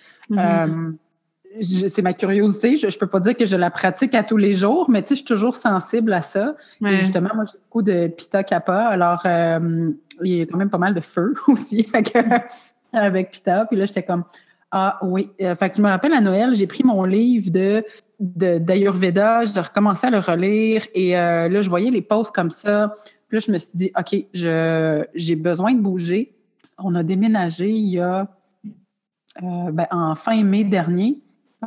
[1.59, 2.77] c'est ma curiosité.
[2.77, 5.09] Je ne peux pas dire que je la pratique à tous les jours, mais tu
[5.09, 6.55] sais, je suis toujours sensible à ça.
[6.85, 8.87] Et justement, moi, j'ai beaucoup de Pita Kappa.
[8.87, 9.91] Alors, euh,
[10.23, 11.87] il y a quand même pas mal de feu aussi
[12.93, 13.65] avec, Pita.
[13.65, 14.23] Puis là, j'étais comme,
[14.71, 15.29] ah oui.
[15.41, 17.83] Euh, fait que je me rappelle à Noël, j'ai pris mon livre de
[18.19, 22.93] d'Ayurveda, j'ai recommencé à le relire et euh, là, je voyais les posts comme ça.
[23.27, 24.15] Puis là, je me suis dit, OK,
[25.15, 26.35] j'ai besoin de bouger.
[26.77, 28.27] On a déménagé il y a
[29.41, 31.17] ben, en fin mai dernier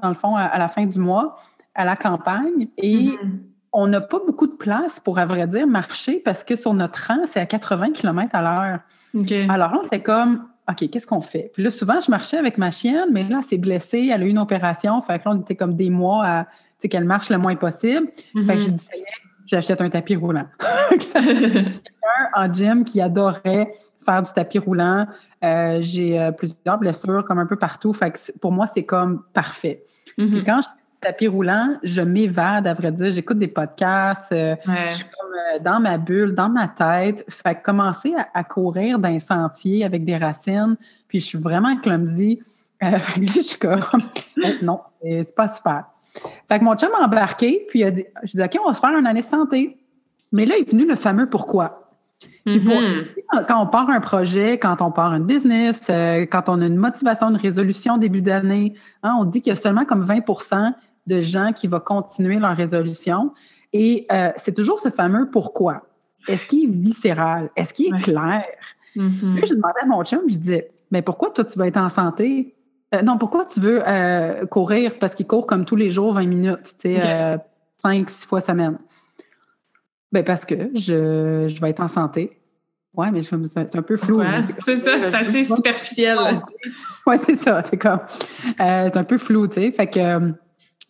[0.02, 1.36] dans le fond, à, la fin du mois,
[1.74, 2.68] à la campagne.
[2.78, 3.38] Et mm-hmm.
[3.72, 7.06] on n'a pas beaucoup de place pour, à vrai dire, marcher parce que sur notre
[7.06, 8.80] rang, c'est à 80 km à l'heure.
[9.48, 11.50] Alors là, on était comme, OK, qu'est-ce qu'on fait?
[11.52, 14.24] Puis là, souvent, je marchais avec ma chienne, mais là, elle s'est blessée, elle a
[14.24, 15.00] eu une opération.
[15.02, 16.46] Fait que là, on était comme des mois à,
[16.88, 18.08] qu'elle marche le moins possible.
[18.34, 19.04] Fait que j'ai dit, ça y est,
[19.46, 20.46] j'achète un tapis roulant.
[21.02, 21.70] quelqu'un
[22.34, 23.70] en gym qui adorait
[24.04, 25.06] faire du tapis roulant.
[25.42, 27.92] Euh, j'ai euh, plusieurs blessures comme un peu partout.
[27.92, 29.82] Fait que pour moi, c'est comme parfait.
[30.18, 30.44] Mm-hmm.
[30.44, 33.10] quand je fais du tapis roulant, je m'évade, à vrai dire.
[33.10, 34.32] J'écoute des podcasts.
[34.32, 34.56] Euh,
[34.90, 37.24] je suis comme dans ma bulle, dans ma tête.
[37.28, 40.76] Fait que commencer à, courir dans un sentier avec des racines,
[41.08, 42.40] puis je suis vraiment clumsy.
[42.80, 43.80] là, je suis comme,
[44.62, 45.84] non, c'est pas super.
[46.48, 48.74] Fait que mon chum m'a embarqué, puis il a dit, je dis, OK, on va
[48.74, 49.78] se faire une année de santé.
[50.32, 51.83] Mais là, il est venu le fameux pourquoi.
[52.46, 53.46] Mm-hmm.
[53.48, 56.76] quand on part un projet, quand on part un business, euh, quand on a une
[56.76, 60.72] motivation, une résolution début d'année, hein, on dit qu'il y a seulement comme 20%
[61.06, 63.32] de gens qui vont continuer leur résolution.
[63.72, 65.86] Et euh, c'est toujours ce fameux pourquoi.
[66.28, 67.50] Est-ce qu'il est viscéral?
[67.56, 68.44] Est-ce qu'il est clair?
[68.96, 69.46] Mm-hmm.
[69.46, 72.54] je demandais à mon chum, je disais, mais pourquoi toi, tu vas être en santé?
[72.94, 73.82] Euh, non, pourquoi tu veux
[74.50, 74.98] courir?
[74.98, 77.38] Parce qu'il court comme tous les jours 20 minutes, tu sais,
[77.82, 78.78] 5, 6 fois semaine.
[80.14, 82.38] Ben parce que je, je vais être en santé.
[82.96, 84.22] Oui, mais c'est un peu flou.
[84.64, 86.16] c'est ça, c'est assez superficiel.
[87.04, 87.64] Oui, c'est ça.
[87.68, 87.98] C'est comme.
[88.60, 89.72] Euh, c'est un peu flou, tu sais.
[89.72, 89.98] Fait que.
[89.98, 90.30] Euh,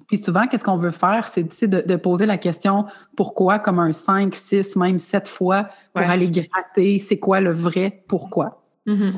[0.06, 1.26] puis souvent, qu'est-ce qu'on veut faire?
[1.26, 2.84] C'est de, de, poser la question
[3.16, 8.04] pourquoi comme un 5, 6, même 7 fois pour aller gratter c'est quoi le vrai
[8.06, 8.62] pourquoi?
[8.86, 9.12] Mm-hmm.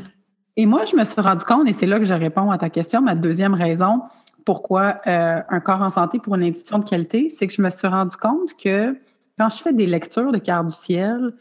[0.58, 2.70] Et moi, je me suis rendu compte, et c'est là que je réponds à ta
[2.70, 4.02] question, ma deuxième raison
[4.44, 7.68] pourquoi euh, un corps en santé pour une institution de qualité, c'est que je me
[7.68, 8.96] suis rendu compte que
[9.38, 11.34] quand je fais des lectures de carte du ciel,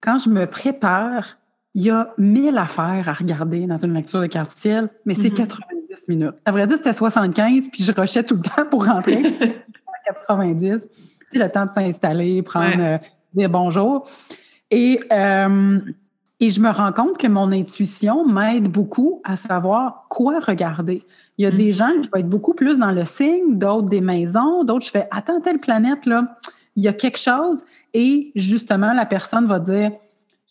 [0.00, 1.36] quand je me prépare,
[1.74, 5.14] il y a mille affaires à regarder dans une lecture de carte du ciel, mais
[5.14, 5.98] c'est 90 mm-hmm.
[6.08, 6.34] minutes.
[6.44, 9.36] À vrai dire, c'était 75, puis je rushais tout le temps pour rentrer
[10.06, 10.88] à 90.
[11.32, 12.98] Tu le temps de s'installer, prendre, euh,
[13.32, 14.06] dire bonjour.
[14.70, 15.80] Et, euh,
[16.40, 21.04] Et je me rends compte que mon intuition m'aide beaucoup à savoir quoi regarder.
[21.38, 21.74] Il y a des mm.
[21.74, 25.08] gens qui vont être beaucoup plus dans le signe, d'autres des maisons, d'autres je fais
[25.10, 26.36] attends telle planète là,
[26.76, 29.92] il y a quelque chose et justement la personne va dire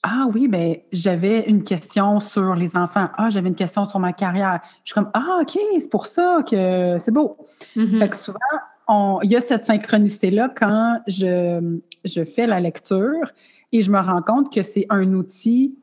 [0.06, 3.08] ah oui, ben j'avais une question sur les enfants.
[3.18, 4.60] Ah, j'avais une question sur ma carrière.
[4.84, 7.38] Je suis comme Ah, OK, c'est pour ça que c'est beau.
[7.78, 8.00] Mm-hmm.
[8.00, 13.32] Fait que souvent, il y a cette synchronicité-là quand je, je fais la lecture
[13.72, 15.78] et je me rends compte que c'est un outil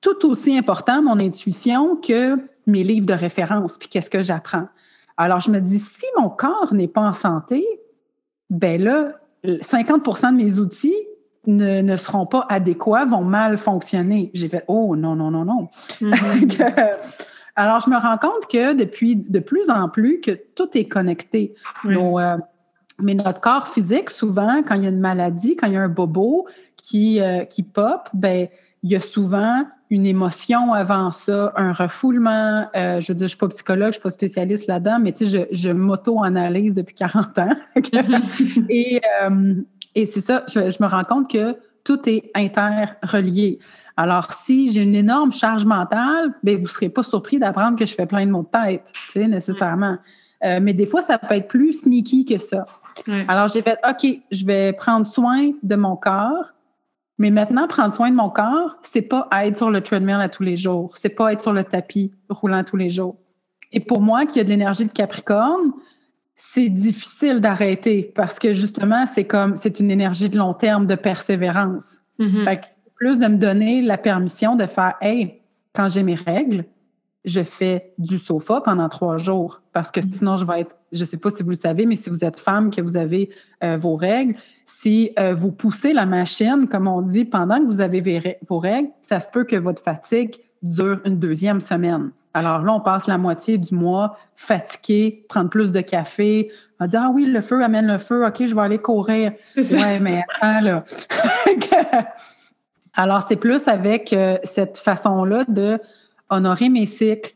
[0.00, 4.68] tout aussi important, mon intuition, que mes livres de référence, puis qu'est-ce que j'apprends.
[5.16, 7.66] Alors, je me dis, si mon corps n'est pas en santé,
[8.48, 10.96] ben là, 50% de mes outils
[11.46, 14.30] ne, ne, seront pas adéquats, vont mal fonctionner.
[14.34, 15.68] J'ai fait, oh non, non, non, non.
[16.00, 16.96] Mm-hmm.
[17.56, 21.54] Alors, je me rends compte que depuis de plus en plus, que tout est connecté.
[21.84, 22.36] Euh,
[22.98, 25.82] mais notre corps physique, souvent, quand il y a une maladie, quand il y a
[25.82, 28.48] un bobo qui, euh, qui pop, ben,
[28.82, 32.66] il y a souvent une émotion avant ça, un refoulement.
[32.74, 34.98] Euh, je veux dire, je ne suis pas psychologue, je ne suis pas spécialiste là-dedans,
[35.00, 37.50] mais tu sais, je, je m'auto-analyse depuis 40 ans.
[38.68, 39.54] et, euh,
[39.94, 43.58] et c'est ça, je, me rends compte que tout est interrelié.
[43.96, 47.84] Alors, si j'ai une énorme charge mentale, bien, vous ne serez pas surpris d'apprendre que
[47.84, 49.98] je fais plein de mots de tête, tu sais, nécessairement.
[50.42, 52.66] Euh, mais des fois, ça peut être plus sneaky que ça.
[53.28, 56.52] Alors, j'ai fait, OK, je vais prendre soin de mon corps,
[57.20, 60.42] mais maintenant, prendre soin de mon corps, c'est pas être sur le treadmill à tous
[60.42, 60.96] les jours.
[60.96, 63.18] C'est pas être sur le tapis roulant tous les jours.
[63.72, 65.74] Et pour moi, qui a de l'énergie de Capricorne,
[66.34, 70.94] c'est difficile d'arrêter parce que justement, c'est comme, c'est une énergie de long terme, de
[70.94, 71.98] persévérance.
[72.18, 75.42] Fait que plus de me donner la permission de faire, hey,
[75.74, 76.64] quand j'ai mes règles,
[77.26, 80.10] je fais du sofa pendant trois jours parce que mm-hmm.
[80.10, 82.24] sinon je vais être, je ne sais pas si vous le savez, mais si vous
[82.24, 83.30] êtes femme, que vous avez
[83.62, 84.34] euh, vos règles,
[84.66, 88.88] si euh, vous poussez la machine, comme on dit, pendant que vous avez vos règles,
[89.02, 92.10] ça se peut que votre fatigue dure une deuxième semaine.
[92.32, 97.02] Alors là, on passe la moitié du mois fatigué, prendre plus de café, on dire
[97.04, 99.32] Ah oui, le feu amène le feu, OK, je vais aller courir.
[99.50, 99.76] C'est ça.
[99.76, 100.84] Ouais, mais attends, là.
[102.94, 105.78] Alors, c'est plus avec euh, cette façon-là de
[106.28, 107.32] honorer mes cycles.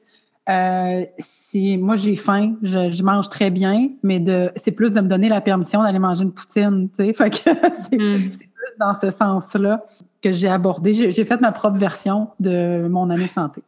[0.49, 5.09] Euh, si moi j'ai faim, je, mange très bien, mais de c'est plus de me
[5.09, 7.13] donner la permission d'aller manger une poutine, tu sais.
[7.15, 8.33] Fait que c'est, mm.
[8.33, 9.85] c'est plus dans ce sens-là
[10.23, 10.93] que j'ai abordé.
[10.93, 13.63] J'ai, j'ai fait ma propre version de mon année santé.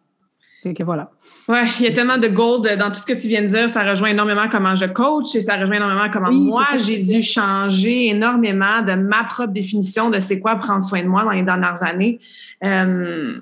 [0.62, 1.10] Fait que voilà.
[1.48, 3.68] Ouais, il y a tellement de gold dans tout ce que tu viens de dire.
[3.68, 8.08] Ça rejoint énormément comment je coach et ça rejoint énormément comment moi j'ai dû changer
[8.08, 11.82] énormément de ma propre définition de c'est quoi prendre soin de moi dans les dernières
[11.82, 12.18] années.
[12.64, 13.38] Euh,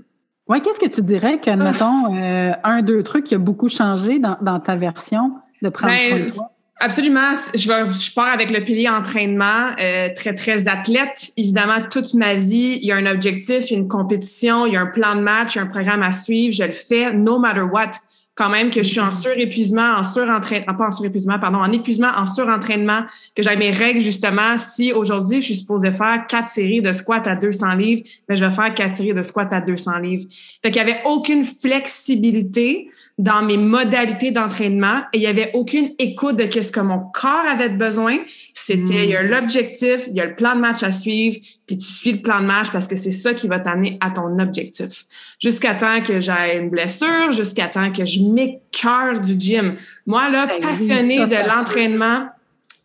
[0.49, 4.19] oui, qu'est-ce que tu dirais que, mettons, euh, un, deux trucs qui a beaucoup changé
[4.19, 7.33] dans, dans ta version de prendre ben, soin de Absolument.
[7.55, 11.33] Je, vais, je pars avec le pilier entraînement, euh, très, très athlète.
[11.37, 14.75] Évidemment, toute ma vie, il y a un objectif, il y a une compétition, il
[14.75, 16.53] y a un plan de match, il y a un programme à suivre.
[16.53, 17.93] Je le fais no matter what
[18.35, 19.23] quand même que je suis en mm-hmm.
[19.23, 23.03] surépuisement, en surentraînement, pas en surépuisement, pardon, en épuisement, en surentraînement,
[23.35, 24.59] que j'ai mes règles justement.
[24.59, 28.45] Si aujourd'hui, je suis supposée faire quatre séries de squat à 200 livres, ben, je
[28.45, 30.25] vais faire quatre séries de squat à 200 livres.
[30.63, 35.91] Fait qu'il n'y avait aucune flexibilité dans mes modalités d'entraînement et il n'y avait aucune
[35.99, 38.19] écoute de ce que mon corps avait besoin.
[38.67, 39.27] C'était, il y a hmm.
[39.27, 42.41] l'objectif, il y a le plan de match à suivre, puis tu suis le plan
[42.41, 45.05] de match parce que c'est ça qui va t'amener à ton objectif.
[45.39, 49.77] Jusqu'à temps que j'ai une blessure, jusqu'à temps que je m'écœure du gym.
[50.07, 52.29] Moi, là, ben passionnée de l'entraînement,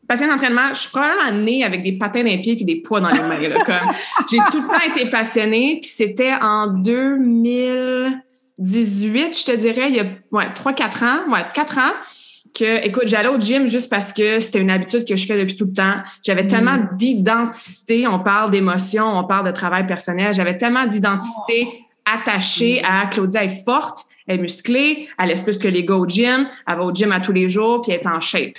[0.05, 2.99] passionnée d'entraînement, je suis probablement née avec des patins dans les pieds et des poids
[2.99, 3.39] dans les mains.
[4.29, 8.21] j'ai tout le temps été passionnée, puis c'était en 2000...
[8.59, 11.93] 18, je te dirais, il y a ouais, 3-4 ans, ouais, 4 ans,
[12.57, 15.55] que, écoute, j'allais au gym juste parce que c'était une habitude que je fais depuis
[15.55, 15.95] tout le temps.
[16.23, 16.89] J'avais tellement mm.
[16.97, 21.67] d'identité, on parle d'émotion, on parle de travail personnel, j'avais tellement d'identité
[22.05, 26.07] attachée à Claudia est forte, elle est musclée, elle lève plus que les gars au
[26.07, 28.55] gym, elle va au gym à tous les jours, puis elle est en shape.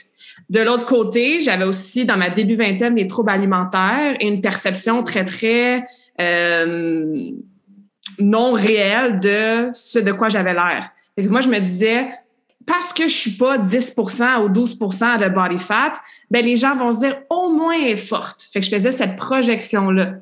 [0.48, 5.03] De l'autre côté, j'avais aussi dans ma début vingtaine des troubles alimentaires et une perception
[5.03, 5.87] très, très
[6.20, 7.31] euh,
[8.18, 10.90] non réel de ce de quoi j'avais l'air.
[11.18, 12.09] Moi, je me disais,
[12.70, 15.94] parce que je suis pas 10% ou 12% de body fat,
[16.30, 18.46] ben les gens vont se dire au moins est forte.
[18.52, 20.12] Fait que je faisais cette projection là.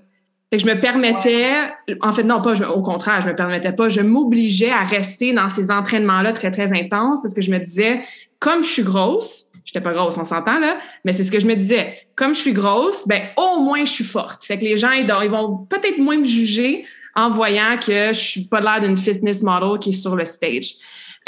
[0.50, 1.52] Fait que je me permettais,
[2.00, 5.50] en fait non pas, au contraire, je me permettais pas, je m'obligeais à rester dans
[5.50, 8.00] ces entraînements là très très intenses parce que je me disais
[8.38, 11.46] comme je suis grosse, j'étais pas grosse, on s'entend là, mais c'est ce que je
[11.46, 11.98] me disais.
[12.16, 14.42] Comme je suis grosse, ben au moins je suis forte.
[14.46, 18.44] Fait que les gens ils vont peut-être moins me juger en voyant que je suis
[18.44, 20.76] pas l'air d'une fitness model qui est sur le stage.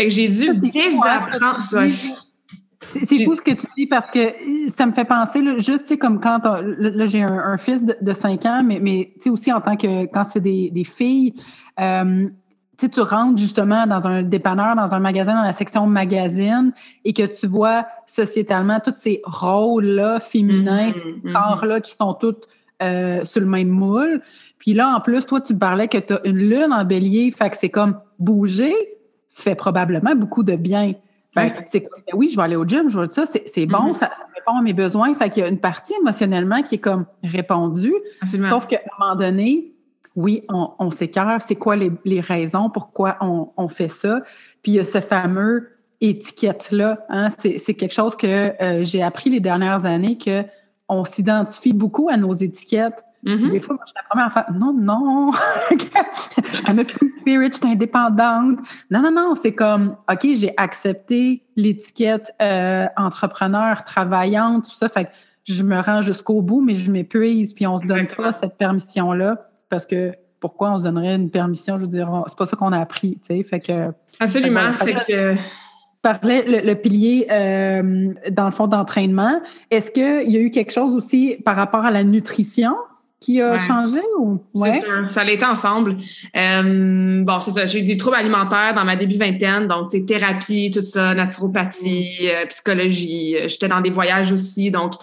[0.01, 1.83] Fait que j'ai dû désapprendre ça.
[1.91, 4.33] C'est fou ce que tu dis parce que
[4.69, 8.13] ça me fait penser, là, juste, tu sais, comme quand, là, j'ai un, fils de,
[8.13, 11.35] 5 ans, mais, mais tu sais, aussi en tant que, quand c'est des, des, filles,
[11.79, 12.29] euh,
[12.79, 16.73] tu tu rentres justement dans un dépanneur, dans un magasin, dans la section magazine,
[17.05, 21.33] et que tu vois sociétalement tous ces rôles-là féminins, ces mm-hmm, mm-hmm.
[21.33, 22.48] corps-là qui sont toutes
[22.83, 24.23] euh, sur le même moule.
[24.59, 27.51] Puis là, en plus, toi, tu parlais que tu as une lune en bélier, fait
[27.51, 28.75] que c'est comme bouger
[29.33, 30.94] fait probablement beaucoup de bien.
[31.66, 33.94] c'est comme, ben oui, je vais aller au gym, je vois ça, c'est bon, mm-hmm.
[33.94, 35.14] ça, répond à mes besoins.
[35.14, 37.94] Fait qu'il y a une partie émotionnellement qui est comme répondue.
[38.26, 39.72] Sauf qu'à un moment donné,
[40.16, 44.20] oui, on, on s'écœure, c'est quoi les, raisons, pourquoi on, fait ça.
[44.62, 45.70] Puis il y a ce fameux
[46.00, 47.04] étiquette-là.
[47.08, 48.26] Hein, c'est quelque chose que
[48.62, 50.44] euh, j'ai appris les dernières années, que
[50.88, 53.04] on s'identifie beaucoup à nos étiquettes.
[53.25, 53.50] Mm-hmm.
[53.50, 55.31] Des fois, moi, je suis la première fois, non, non,
[56.66, 58.58] I'm a free spirit, je suis indépendante.
[58.90, 65.04] Non, non, non, c'est comme, OK, j'ai accepté l'étiquette euh, entrepreneur, travaillante, tout ça, fait
[65.04, 65.10] que
[65.44, 69.37] je me rends jusqu'au bout, mais je m'épuise, puis on se donne pas cette permission-là
[69.68, 71.77] parce que pourquoi on se donnerait une permission?
[71.77, 73.42] Je veux dire, c'est pas ça qu'on a appris, tu sais.
[73.42, 73.92] Fait que.
[74.18, 74.73] Absolument.
[74.73, 75.37] Fait que,
[76.02, 79.40] parlais le, pilier euh, dans le fond d'entraînement.
[79.71, 82.75] Est-ce qu'il y a eu quelque chose aussi par rapport à la nutrition?
[83.21, 84.42] Qui a changé ou?
[84.54, 84.73] Ouais.
[84.73, 85.96] C'est sûr, ça allait ensemble.
[86.37, 87.66] Euh, bon, c'est ça.
[87.66, 92.18] J'ai eu des troubles alimentaires dans ma début vingtaine, donc c'est thérapie, tout ça, naturopathie,
[92.23, 92.27] mm.
[92.27, 93.37] euh, psychologie.
[93.46, 94.94] J'étais dans des voyages aussi, donc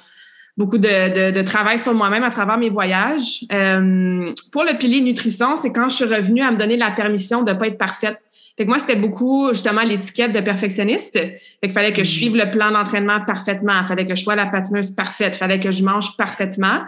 [0.57, 3.45] beaucoup de, de, travail sur moi-même à travers mes voyages.
[3.53, 7.43] Euh, pour le pilier nutrition, c'est quand je suis revenue à me donner la permission
[7.43, 8.25] de pas être parfaite.
[8.57, 11.13] Fait que moi, c'était beaucoup justement l'étiquette de perfectionniste.
[11.13, 13.73] Fait qu'il fallait que je suive le plan d'entraînement parfaitement.
[13.81, 15.35] Il fallait que je sois la patineuse parfaite.
[15.35, 16.81] Il fallait que je mange parfaitement.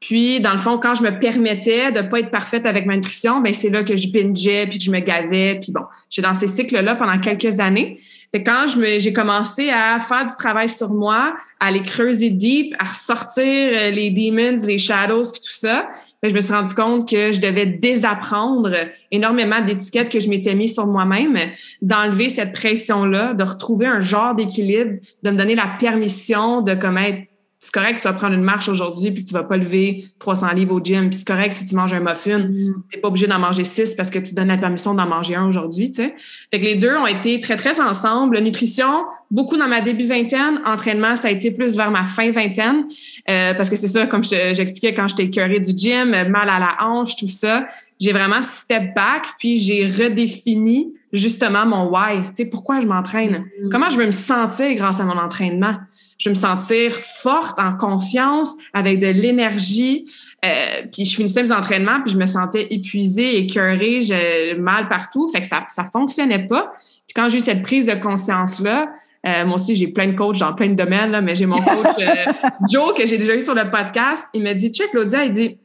[0.00, 3.40] Puis, dans le fond, quand je me permettais de pas être parfaite avec ma nutrition,
[3.40, 5.58] ben c'est là que je bingeais, puis que je me gavais.
[5.60, 5.80] Puis bon,
[6.10, 7.98] j'ai dans ces cycles-là pendant quelques années.
[8.30, 12.84] Fait quand j'ai commencé à faire du travail sur moi, à aller creuser deep, à
[12.88, 15.88] ressortir euh, les demons, les shadows, puis tout ça,
[16.22, 18.74] ben, je me suis rendu compte que je devais désapprendre
[19.10, 21.38] énormément d'étiquettes que je m'étais mis sur moi-même,
[21.80, 26.98] d'enlever cette pression-là, de retrouver un genre d'équilibre, de me donner la permission de comme
[26.98, 27.22] être
[27.58, 30.52] c'est correct que tu vas prendre une marche aujourd'hui puis tu vas pas lever 300
[30.52, 31.08] livres au gym.
[31.08, 32.40] Puis c'est correct si tu manges un muffin.
[32.40, 32.82] Mm.
[32.90, 35.36] Tu n'es pas obligé d'en manger six parce que tu donnes la permission d'en manger
[35.36, 36.14] un aujourd'hui, tu sais.
[36.50, 38.38] Fait que les deux ont été très, très ensemble.
[38.40, 40.60] nutrition, beaucoup dans ma début vingtaine.
[40.66, 42.84] Entraînement, ça a été plus vers ma fin vingtaine.
[43.30, 46.76] Euh, parce que c'est ça, comme j'expliquais quand j'étais curée du gym, mal à la
[46.80, 47.66] hanche, tout ça.
[47.98, 52.18] J'ai vraiment step back puis j'ai redéfini justement mon why.
[52.18, 53.46] Tu sais, pourquoi je m'entraîne?
[53.62, 53.68] Mm.
[53.70, 55.76] Comment je veux me sentir grâce à mon entraînement?
[56.18, 60.10] Je veux me sentir forte, en confiance, avec de l'énergie.
[60.44, 65.28] Euh, puis je finissais mes entraînements, puis je me sentais épuisée, écœurée, j'ai mal partout.
[65.28, 66.72] Fait que ça ça fonctionnait pas.
[67.06, 68.90] Puis quand j'ai eu cette prise de conscience-là,
[69.26, 71.60] euh, moi aussi, j'ai plein de coachs dans plein de domaines, là, mais j'ai mon
[71.60, 72.32] coach euh,
[72.70, 74.24] Joe que j'ai déjà eu sur le podcast.
[74.34, 75.58] Il m'a dit, check, Claudia, il dit,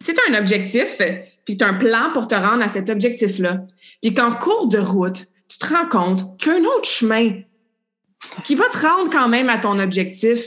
[0.00, 0.98] si tu as un objectif,
[1.44, 3.60] puis tu as un plan pour te rendre à cet objectif-là,
[4.02, 7.30] puis qu'en cours de route, tu te rends compte qu'un autre chemin
[8.46, 10.38] qui va te rendre quand même à ton objectif.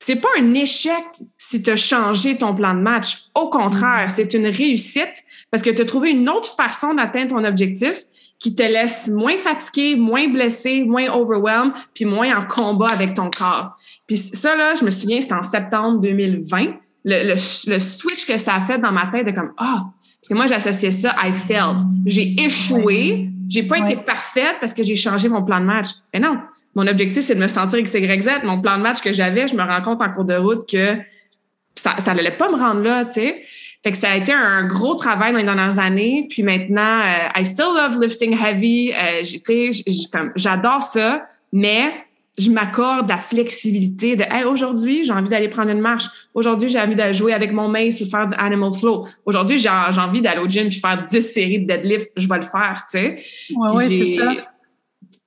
[0.00, 1.04] C'est pas un échec
[1.36, 3.26] si tu as changé ton plan de match.
[3.34, 7.44] Au contraire, c'est une réussite parce que tu as trouvé une autre façon d'atteindre ton
[7.44, 7.98] objectif
[8.38, 13.28] qui te laisse moins fatigué, moins blessé, moins overwhelmed, puis moins en combat avec ton
[13.30, 13.76] corps.
[14.06, 16.74] Puis ça, là, je me souviens, c'était en septembre 2020.
[17.04, 19.84] Le, le, switch que ça a fait dans ma tête de comme, ah,
[20.18, 21.78] parce que moi, j'associais ça, I failed.
[22.06, 25.88] J'ai échoué, j'ai pas été parfaite parce que j'ai changé mon plan de match.
[26.14, 26.38] Mais non,
[26.74, 28.44] mon objectif, c'est de me sentir XYZ.
[28.44, 30.98] Mon plan de match que j'avais, je me rends compte en cours de route que
[31.76, 33.40] ça n'allait pas me rendre là, tu sais.
[33.82, 36.26] Fait que ça a été un gros travail dans les dernières années.
[36.30, 38.92] Puis maintenant, euh, I still love lifting heavy.
[38.92, 39.84] Euh, tu sais,
[40.36, 41.92] j'adore ça, mais
[42.38, 46.06] je m'accorde la flexibilité de hey, aujourd'hui, j'ai envie d'aller prendre une marche.
[46.32, 49.06] Aujourd'hui, j'ai envie de jouer avec mon mace ou faire du animal flow.
[49.26, 52.10] Aujourd'hui, j'ai envie d'aller au gym puis faire 10 séries de deadlift.
[52.16, 53.22] Je vais le faire, tu sais.
[53.54, 54.32] Ouais, c'est ça.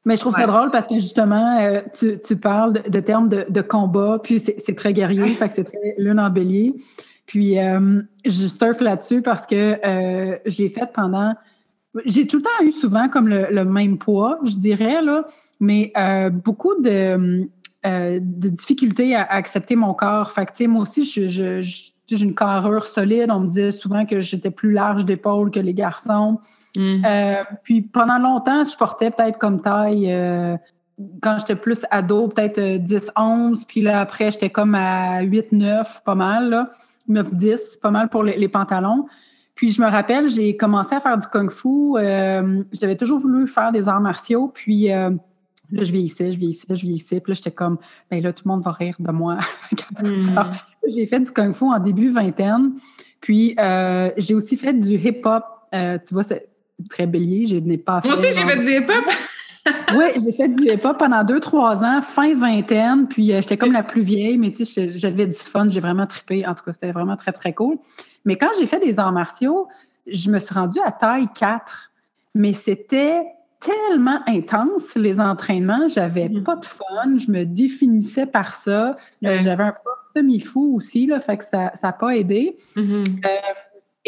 [0.07, 3.45] Mais je trouve ça drôle parce que justement, euh, tu, tu, parles de, termes de,
[3.49, 6.75] de, combat, puis c'est très guerrier, fait que c'est très lune en bélier.
[7.25, 11.33] Puis euh, je surfe là-dessus parce que euh, j'ai fait pendant.
[12.05, 15.25] J'ai tout le temps eu souvent comme le, même poids, je dirais, là,
[15.59, 15.91] mais
[16.31, 17.49] beaucoup de,
[17.83, 20.31] de difficultés à, accepter mon corps.
[20.31, 21.59] Fait que, moi aussi, je, je,
[22.15, 23.29] j'ai une carrure solide.
[23.29, 26.39] On me disait souvent que j'étais plus large d'épaule que les garçons.
[26.77, 27.05] Mm.
[27.05, 30.55] Euh, puis pendant longtemps, je portais peut-être comme taille, euh,
[31.21, 33.17] quand j'étais plus ado, peut-être 10-11.
[33.17, 36.69] Euh, puis là, après, j'étais comme à 8-9, pas mal,
[37.09, 39.07] 9-10, pas mal pour les, pantalons.
[39.55, 41.93] Puis je me rappelle, j'ai commencé à faire du kung fu.
[42.71, 44.51] j'avais toujours voulu faire des arts martiaux.
[44.53, 44.89] Puis
[45.69, 47.19] Là, je vieillissais, je vieillissais, je vieillissais.
[47.19, 47.77] Puis là, j'étais comme,
[48.09, 49.39] ben là, tout le monde va rire de moi.
[49.99, 50.37] Hmm.
[50.87, 52.73] J'ai fait du kung fu en début vingtaine.
[53.19, 55.43] Puis, euh, j'ai aussi fait du hip-hop.
[55.71, 56.47] Tu vois, c'est
[56.89, 57.45] très bélier.
[57.45, 58.09] Je n'ai pas fait.
[58.09, 59.05] Moi aussi, j'ai fait du hip-hop.
[59.95, 63.07] oui, j'ai fait du hip-hop pendant deux, trois ans, fin vingtaine.
[63.07, 65.69] Puis, euh, j'étais comme la plus vieille, mais tu sais, j'avais du fun.
[65.69, 66.45] J'ai vraiment trippé.
[66.45, 67.77] En tout cas, c'était vraiment très, très cool.
[68.25, 69.67] Mais quand j'ai fait des arts martiaux,
[70.05, 71.91] je me suis rendue à taille 4.
[72.35, 73.23] Mais c'était
[73.59, 75.87] tellement intense, les entraînements.
[75.87, 76.43] J'avais mm-hmm.
[76.43, 77.17] pas de fun.
[77.17, 78.97] Je me définissais par ça.
[79.25, 82.55] Euh, j'avais un peu semi-fou aussi, là, fait que ça n'a pas aidé.
[82.75, 83.25] Mm-hmm.
[83.25, 83.29] Euh,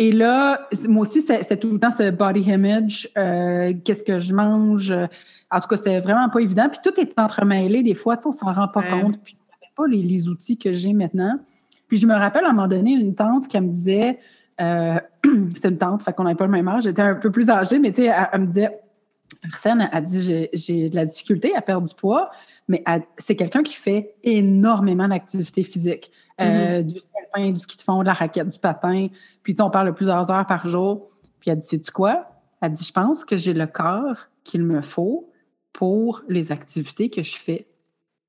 [0.02, 4.34] et là, moi aussi, c'était tout le temps ce body image, euh, qu'est-ce que je
[4.34, 4.94] mange?
[5.52, 6.70] En tout cas, c'était vraiment pas évident.
[6.70, 7.84] Puis tout est entremêlé.
[7.84, 9.22] Des fois, on s'en rend pas compte.
[9.22, 11.38] Puis n'avais pas les, les, outils que j'ai maintenant.
[11.90, 14.20] Puis je me rappelle à un moment donné, une tante qui me disait,
[14.58, 17.78] c'était une tante, fait qu'on n'avait pas le même âge, j'étais un peu plus âgée,
[17.78, 18.80] mais tu sais, elle me disait,
[19.52, 22.32] Arsène a dit j'ai de la difficulté à perdre du poids,
[22.70, 22.86] mais
[23.18, 26.10] c'est quelqu'un qui fait énormément d'activité physique.
[26.40, 26.84] Euh, mm-hmm.
[26.84, 29.08] Du ski du ski de fond, de la raquette, du patin.
[29.44, 31.10] Puis on parle de plusieurs heures par jour.
[31.40, 32.28] Puis elle dit Sais-tu quoi?
[32.62, 35.32] Elle dit Je pense que j'ai le corps qu'il me faut
[35.74, 37.68] pour les activités que je fais.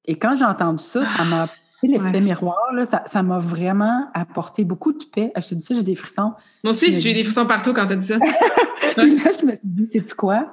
[0.04, 1.48] Et quand j'ai entendu ça, ça m'a
[1.82, 2.58] l'effet miroir,
[3.06, 5.32] ça m'a vraiment apporté beaucoup de paix.
[5.36, 6.34] Je te dis ça, j'ai des frissons.
[6.62, 8.18] Moi aussi, j'ai eu des frissons partout quand tu as dit ça.
[8.96, 10.52] Puis là, je me suis dit, c'est quoi?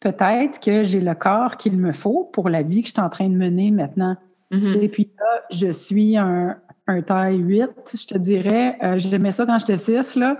[0.00, 3.08] peut-être que j'ai le corps qu'il me faut pour la vie que je suis en
[3.08, 4.16] train de mener maintenant.
[4.52, 4.80] Mm-hmm.
[4.80, 6.56] Et puis là, je suis un,
[6.88, 8.76] un taille 8, je te dirais.
[8.82, 10.36] Euh, j'aimais ça quand j'étais 6, là.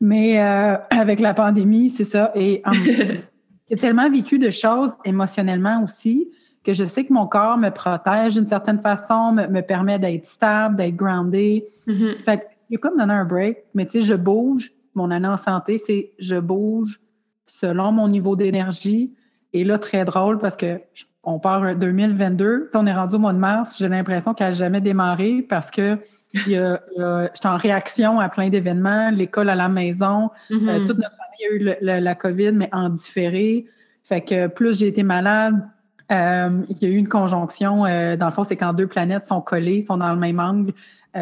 [0.00, 2.32] Mais euh, avec la pandémie, c'est ça.
[2.34, 2.62] Et
[3.70, 6.28] j'ai tellement vécu de choses émotionnellement aussi
[6.64, 10.76] que je sais que mon corps me protège d'une certaine façon, me, permet d'être stable,
[10.76, 11.64] d'être groundé.
[11.88, 12.22] Mm-hmm.
[12.24, 14.72] Fait il y a comme donner un break, mais tu sais, je bouge.
[14.94, 17.00] Mon année en santé, c'est je bouge,
[17.46, 19.12] selon mon niveau d'énergie.
[19.52, 20.80] Et là, très drôle parce que
[21.24, 22.70] on part en 2022.
[22.74, 23.76] On est rendu au mois de mars.
[23.78, 25.98] J'ai l'impression qu'elle n'a jamais démarré parce que
[26.34, 30.30] j'étais en réaction à plein d'événements, l'école à la maison.
[30.50, 30.86] Euh, mm-hmm.
[30.86, 33.66] toute notre famille a eu la COVID, mais en différé.
[34.04, 35.62] Fait que plus j'ai été malade,
[36.10, 37.86] euh, il y a eu une conjonction.
[37.86, 40.72] Euh, dans le fond, c'est quand deux planètes sont collées, sont dans le même angle.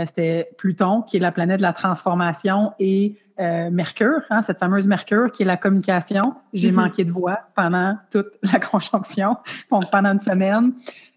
[0.07, 4.87] C'était Pluton, qui est la planète de la transformation, et euh, Mercure, hein, cette fameuse
[4.87, 6.35] Mercure qui est la communication.
[6.53, 6.75] J'ai mm-hmm.
[6.75, 9.37] manqué de voix pendant toute la conjonction,
[9.69, 10.73] pendant une semaine.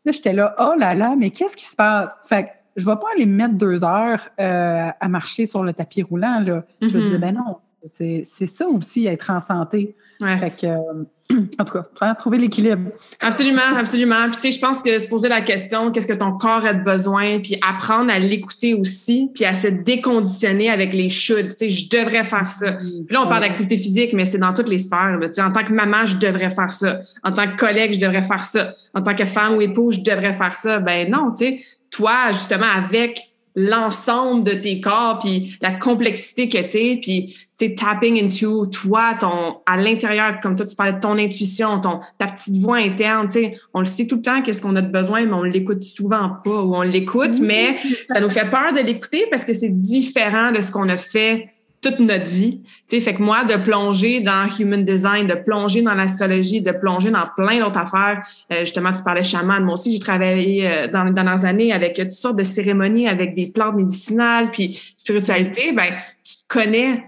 [0.05, 2.11] Là, j'étais là, oh là là, mais qu'est-ce qui se passe?
[2.25, 5.63] Fait que je ne vais pas aller me mettre deux heures euh, à marcher sur
[5.63, 6.39] le tapis roulant.
[6.39, 6.63] Là.
[6.81, 7.21] Je vais dire, mm-hmm.
[7.21, 9.95] ben non, c'est ça aussi, être en santé.
[10.19, 11.03] Fait que, euh,
[11.59, 12.91] en tout cas, trouver l'équilibre.
[13.19, 14.29] Absolument, absolument.
[14.29, 16.73] Puis, tu sais, je pense que se poser la question, qu'est-ce que ton corps a
[16.73, 21.55] besoin, puis apprendre à l'écouter aussi, puis à se déconditionner avec les should.
[21.55, 22.73] Tu sais, je devrais faire ça.
[22.73, 25.17] Puis là, on parle d'activité physique, mais c'est dans toutes les sphères.
[25.21, 26.99] Tu sais, en tant que maman, je devrais faire ça.
[27.23, 28.73] En tant que collègue, je devrais faire ça.
[28.93, 30.79] En tant que femme ou épouse, je devrais faire ça.
[30.79, 31.59] Ben non, tu sais,
[31.89, 37.75] toi, justement, avec l'ensemble de tes corps, puis la complexité que t'es, puis tu sais,
[37.75, 42.27] tapping into toi, ton à l'intérieur, comme toi tu parlais de ton intuition, ton ta
[42.27, 44.91] petite voix interne, tu sais, on le sait tout le temps qu'est-ce qu'on a de
[44.91, 47.77] besoin, mais on l'écoute souvent pas ou on l'écoute, mais
[48.07, 51.49] ça nous fait peur de l'écouter parce que c'est différent de ce qu'on a fait
[51.83, 52.61] toute notre vie.
[52.87, 56.71] Tu sais, fait que moi, de plonger dans Human Design, de plonger dans l'astrologie, de
[56.71, 58.25] plonger dans plein d'autres affaires.
[58.51, 59.63] Euh, justement, tu parlais chaman.
[59.63, 63.35] Moi aussi, j'ai travaillé euh, dans les dernières années avec toutes sortes de cérémonies, avec
[63.35, 65.73] des plantes médicinales, puis spiritualité.
[65.73, 67.03] Ben, tu te connais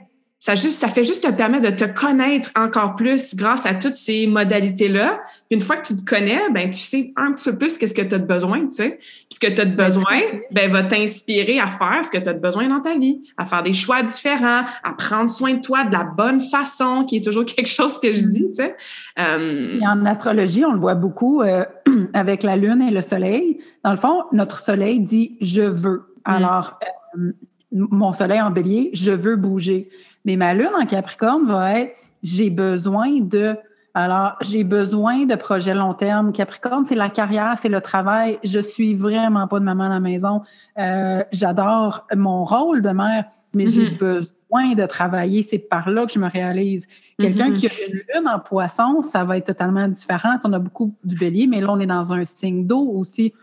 [0.46, 3.96] ça, juste, ça fait juste te permettre de te connaître encore plus grâce à toutes
[3.96, 5.20] ces modalités-là.
[5.50, 7.96] Puis une fois que tu te connais, ben tu sais un petit peu plus qu'est-ce
[7.96, 9.00] que tu as de besoin, tu sais.
[9.00, 10.20] Puis ce que tu as de besoin,
[10.52, 13.46] ben va t'inspirer à faire ce que tu as de besoin dans ta vie, à
[13.46, 17.24] faire des choix différents, à prendre soin de toi de la bonne façon, qui est
[17.24, 18.76] toujours quelque chose que je dis, tu sais.
[19.18, 21.66] Euh, en astrologie, on le voit beaucoup euh,
[22.14, 23.62] avec la lune et le soleil.
[23.84, 26.04] Dans le fond, notre soleil dit je veux.
[26.28, 26.32] Mm.
[26.32, 26.80] Alors,
[27.18, 27.32] euh,
[27.72, 29.90] mon soleil en bélier, je veux bouger.
[30.26, 31.96] Mais ma lune en Capricorne va être
[32.26, 33.56] j'ai besoin de.
[33.94, 36.34] Alors, j'ai besoin de projets long terme.
[36.34, 38.40] Capricorne, c'est la carrière, c'est le travail.
[38.44, 40.42] Je suis vraiment pas de maman à la maison.
[40.78, 43.24] Euh, j'adore mon rôle de mère,
[43.54, 44.00] mais j'ai mm-hmm.
[44.00, 45.44] besoin de travailler.
[45.44, 46.88] C'est par là que je me réalise.
[47.18, 47.54] Quelqu'un mm-hmm.
[47.54, 50.36] qui a une lune en poisson, ça va être totalement différent.
[50.44, 53.34] On a beaucoup du bélier, mais là, on est dans un signe d'eau aussi.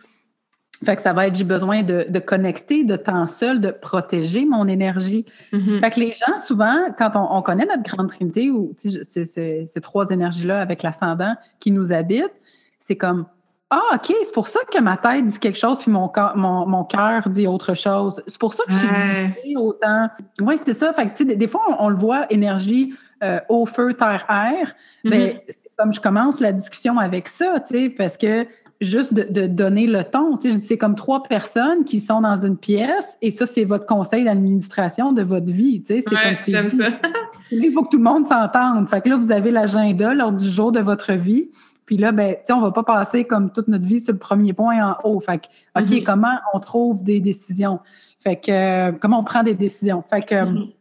[0.84, 4.44] Fait que ça va être, j'ai besoin de, de, connecter, de temps seul, de protéger
[4.44, 5.24] mon énergie.
[5.52, 5.80] Mm-hmm.
[5.80, 10.10] Fait que les gens, souvent, quand on, on connaît notre grande trinité, ou ces trois
[10.10, 12.34] énergies-là avec l'ascendant qui nous habitent,
[12.80, 13.26] c'est comme,
[13.70, 16.84] ah, OK, c'est pour ça que ma tête dit quelque chose, puis mon, mon, mon
[16.84, 18.22] cœur dit autre chose.
[18.26, 20.08] C'est pour ça que je suis difficile autant.
[20.42, 20.92] Oui, c'est ça.
[20.92, 24.74] Fait que, des, des fois, on, le voit, énergie, euh, eau, feu, terre, air.
[25.04, 25.40] Mais mm-hmm.
[25.46, 28.46] c'est comme je commence la discussion avec ça, tu sais, parce que
[28.82, 30.36] juste de, donner le ton.
[30.36, 33.86] Tu sais, c'est comme trois personnes qui sont dans une pièce et ça, c'est votre
[33.86, 35.82] conseil d'administration de votre vie.
[35.82, 36.88] Tu sais, c'est comme j'aime ça.
[37.50, 38.88] Il faut que tout le monde s'entende.
[38.88, 41.50] Fait que là, vous avez l'agenda lors du jour de votre vie.
[41.86, 44.18] Puis là, ben, tu sais, on va pas passer comme toute notre vie sur le
[44.18, 45.20] premier point en haut.
[45.20, 46.02] Fait que, OK, mm-hmm.
[46.04, 47.80] comment on trouve des décisions?
[48.20, 50.02] Fait que, euh, comment on prend des décisions?
[50.08, 50.72] Fait que, mm-hmm.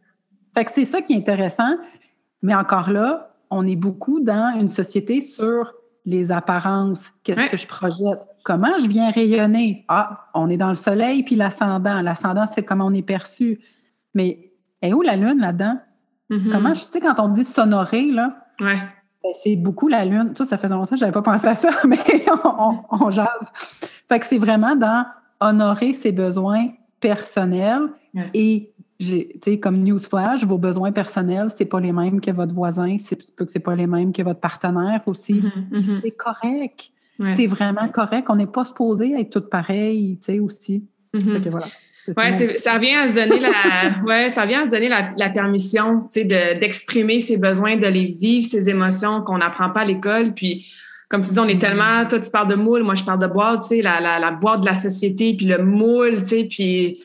[0.54, 1.76] fait que c'est ça qui est intéressant.
[2.42, 5.74] Mais encore là, on est beaucoup dans une société sur
[6.04, 9.84] les apparences, qu'est-ce que je projette, comment je viens rayonner?
[9.88, 12.02] Ah, on est dans le soleil puis l'ascendant.
[12.02, 13.60] L'ascendant, c'est comment on est perçu.
[14.14, 14.50] Mais
[14.80, 15.78] est où la lune là-dedans?
[16.30, 16.50] Mm-hmm.
[16.50, 18.78] Comment, je sais, quand on dit sonorer, là, ben,
[19.42, 20.34] c'est beaucoup la lune.
[20.36, 21.98] Ça, ça faisait longtemps que je n'avais pas pensé à ça, mais
[22.90, 23.52] on, jase.
[24.08, 25.06] Fait que c'est vraiment dans
[25.40, 26.68] honorer ses besoins
[27.00, 27.88] personnels
[28.34, 28.71] et
[29.60, 33.60] comme newsflash, vos besoins personnels, c'est pas les mêmes que votre voisin, c'est que c'est
[33.60, 35.34] pas les mêmes que votre partenaire aussi.
[35.34, 36.00] Mm-hmm, mm-hmm.
[36.00, 36.90] C'est correct.
[37.36, 38.26] C'est vraiment correct.
[38.30, 40.84] On n'est pas supposé être toutes pareilles, tu sais, aussi.
[41.14, 41.48] Mm-hmm.
[41.50, 41.66] voilà.
[42.16, 46.00] Ouais, ça vient à se donner la, ouais, ça vient à se donner la, permission,
[46.12, 50.34] tu sais, d'exprimer ses besoins, de les vivre, ses émotions qu'on n'apprend pas à l'école.
[50.34, 50.66] Puis,
[51.08, 53.28] comme tu dis, on est tellement, toi, tu parles de moule, moi, je parle de
[53.28, 56.44] boîte, tu sais, la, la, la boîte de la société, puis le moule, tu sais,
[56.50, 56.98] puis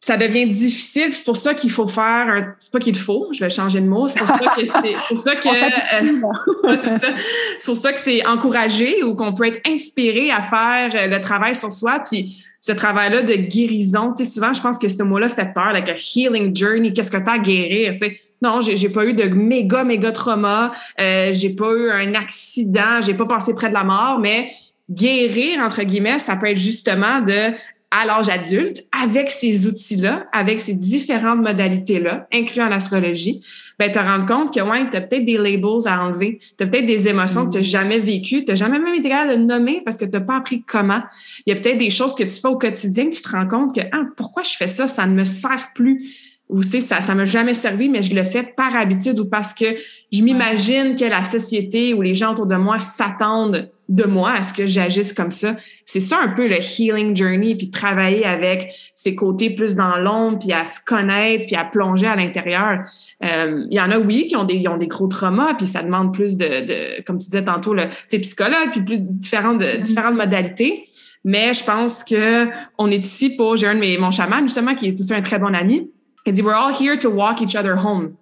[0.00, 1.14] ça devient difficile.
[1.14, 2.54] C'est pour ça qu'il faut faire un.
[2.72, 4.08] Pas qu'il faut, je vais changer de mot.
[4.08, 4.64] C'est pour ça que.
[4.64, 5.48] C'est pour ça que.
[5.48, 6.76] Euh,
[7.58, 11.20] c'est pour ça que c'est encouragé ou qu'on peut être inspiré à faire euh, le
[11.20, 12.02] travail sur soi.
[12.10, 15.72] Puis ce travail-là de guérison, tu sais, souvent, je pense que ce mot-là fait peur,
[15.72, 16.92] like a healing journey.
[16.92, 17.92] Qu'est-ce que tu as à guérir?
[17.92, 20.72] Tu sais, non, j'ai, j'ai pas eu de méga, méga trauma.
[20.98, 23.00] Euh, j'ai pas eu un accident.
[23.02, 24.50] J'ai pas passé près de la mort, mais
[24.90, 27.52] guérir, entre guillemets, ça peut être justement de
[27.90, 33.42] à l'âge adulte, avec ces outils-là, avec ces différentes modalités-là, incluant l'astrologie,
[33.80, 36.66] ben, te rendre compte que, ouais, tu as peut-être des labels à enlever, tu as
[36.66, 39.44] peut-être des émotions que tu n'as jamais vécues, tu n'as jamais même été capable de
[39.44, 41.02] nommer parce que tu n'as pas appris comment.
[41.46, 43.48] Il y a peut-être des choses que tu fais au quotidien que tu te rends
[43.48, 44.86] compte que, ah, pourquoi je fais ça?
[44.86, 46.14] Ça ne me sert plus
[46.50, 49.54] ou c'est ça ça m'a jamais servi mais je le fais par habitude ou parce
[49.54, 49.66] que
[50.12, 54.42] je m'imagine que la société ou les gens autour de moi s'attendent de moi à
[54.42, 55.56] ce que j'agisse comme ça.
[55.84, 60.38] C'est ça un peu le healing journey, puis travailler avec ses côtés plus dans l'ombre,
[60.38, 62.84] puis à se connaître, puis à plonger à l'intérieur.
[63.24, 65.82] Euh, il y en a, oui, qui ont des, ont des gros traumas, puis ça
[65.82, 69.82] demande plus de, de comme tu disais tantôt, le psychologue, puis plus différentes, mm-hmm.
[69.82, 70.86] différentes modalités.
[71.24, 74.74] Mais je pense que on est ici pour, j'ai un de mes, mon chaman, justement,
[74.74, 75.90] qui est aussi un très bon ami.
[76.26, 78.14] Il dit, we're all here to walk each other home.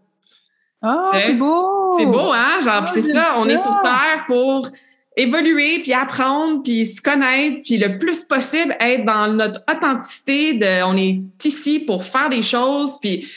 [0.83, 1.91] Oh, c'est beau!
[1.99, 2.61] C'est beau, hein?
[2.63, 4.69] Genre, c'est ça, on est sur Terre pour
[5.19, 10.85] évoluer, puis apprendre, puis se connaître, puis le plus possible être dans notre authenticité de
[10.85, 13.29] on est ici pour faire des choses, puis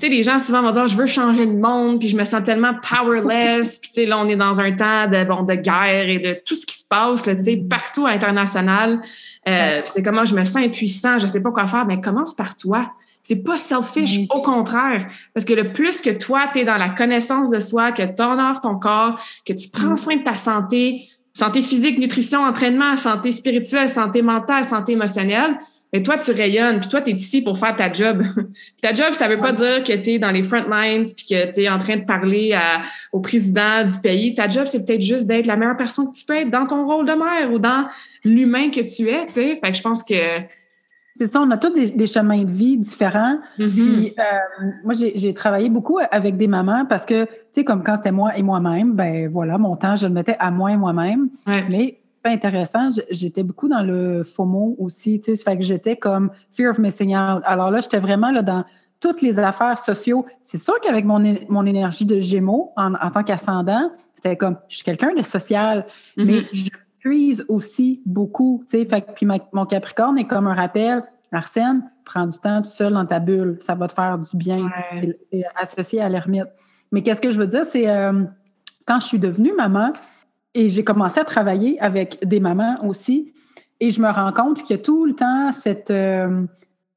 [0.00, 2.24] tu sais, les gens souvent vont dire je veux changer le monde, puis je me
[2.24, 5.54] sens tellement powerless, puis tu sais, là, on est dans un temps de, bon, de
[5.54, 9.02] guerre et de tout ce qui se passe, tu sais, partout à l'international.
[9.48, 12.56] Euh, c'est comment je me sens impuissant, je sais pas quoi faire, mais commence par
[12.56, 12.90] toi.
[13.22, 15.06] C'est pas selfish, au contraire.
[15.34, 18.22] Parce que le plus que toi, tu es dans la connaissance de soi, que tu
[18.22, 21.02] honores ton corps, que tu prends soin de ta santé,
[21.38, 25.56] santé physique, nutrition, entraînement, santé spirituelle, santé mentale, santé émotionnelle,
[25.92, 28.22] et toi, tu rayonnes, puis toi, tu es ici pour faire ta job.
[28.82, 31.52] ta job, ça veut pas dire que tu es dans les front lines, puis que
[31.52, 32.58] tu es en train de parler
[33.12, 34.34] au président du pays.
[34.34, 36.84] Ta job, c'est peut-être juste d'être la meilleure personne que tu peux être dans ton
[36.84, 37.86] rôle de mère ou dans
[38.24, 39.56] l'humain que tu es, tu sais.
[39.56, 40.40] Fait que je pense que
[41.18, 43.38] c'est ça, on a tous des, chemins de vie différents.
[43.58, 43.72] Mm-hmm.
[43.72, 47.96] Puis, euh, moi, j'ai travaillé beaucoup avec des mamans parce que, tu sais, comme quand
[47.96, 51.28] c'était moi et moi-même, ben voilà, mon temps, je le mettais à moi et moi-même.
[51.46, 56.30] Mais, pas intéressant, j'étais beaucoup dans le FOMO aussi, tu sais, fait que j'étais comme
[56.52, 57.42] fear of missing out.
[57.44, 58.64] Alors là, j'étais vraiment là dans
[59.00, 60.24] toutes les affaires sociaux.
[60.42, 64.84] C'est sûr qu'avec mon, mon énergie de Gémeaux en, tant qu'ascendant, c'était comme, je suis
[64.84, 65.84] quelqu'un de social,
[66.16, 66.24] mm-hmm.
[66.24, 66.70] mais je
[67.48, 68.64] aussi beaucoup.
[68.68, 71.02] Fait, puis mon Capricorne est comme un rappel.
[71.30, 73.58] Arsène, prends du temps tout seul dans ta bulle.
[73.60, 74.70] Ça va te faire du bien.
[74.92, 76.46] C'est associé à l'ermite.
[76.90, 78.24] Mais qu'est-ce que je veux dire, c'est euh,
[78.86, 79.92] quand je suis devenue maman
[80.54, 83.34] et j'ai commencé à travailler avec des mamans aussi,
[83.80, 86.46] et je me rends compte qu'il y a tout le temps cette, euh,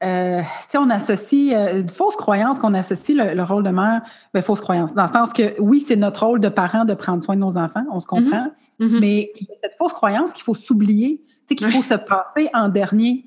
[0.04, 0.42] euh,
[0.76, 4.02] on associe euh, une fausse croyance qu'on associe le, rôle de mère,
[4.34, 7.24] ben, fausse croyance, dans le sens que oui, c'est notre rôle de parent de prendre
[7.24, 8.10] soin de nos enfants, on se mm-hmm.
[8.10, 8.48] comprend,
[8.80, 9.00] mm-hmm.
[9.00, 12.70] mais il y a cette fausse croyance qu'il faut s'oublier, qu'il faut se passer en
[12.70, 13.26] dernier.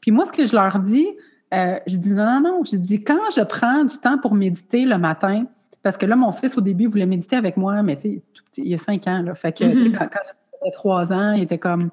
[0.00, 1.08] Puis moi, ce que je leur dis,
[1.54, 4.84] euh, je dis non, non, non, je dis quand je prends du temps pour méditer
[4.84, 5.44] le matin,
[5.82, 8.22] parce que là, mon fils, au début, voulait méditer avec moi, mais tu sais,
[8.58, 9.96] il y a cinq ans, là, fait que mm-hmm.
[9.96, 11.90] quand, quand j'avais trois ans, il était comme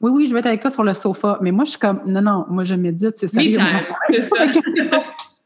[0.00, 1.38] oui, oui, je vais être avec toi sur le sofa.
[1.42, 3.40] Mais moi, je suis comme, non, non, moi, je médite, c'est ça.
[4.08, 4.36] c'est ça.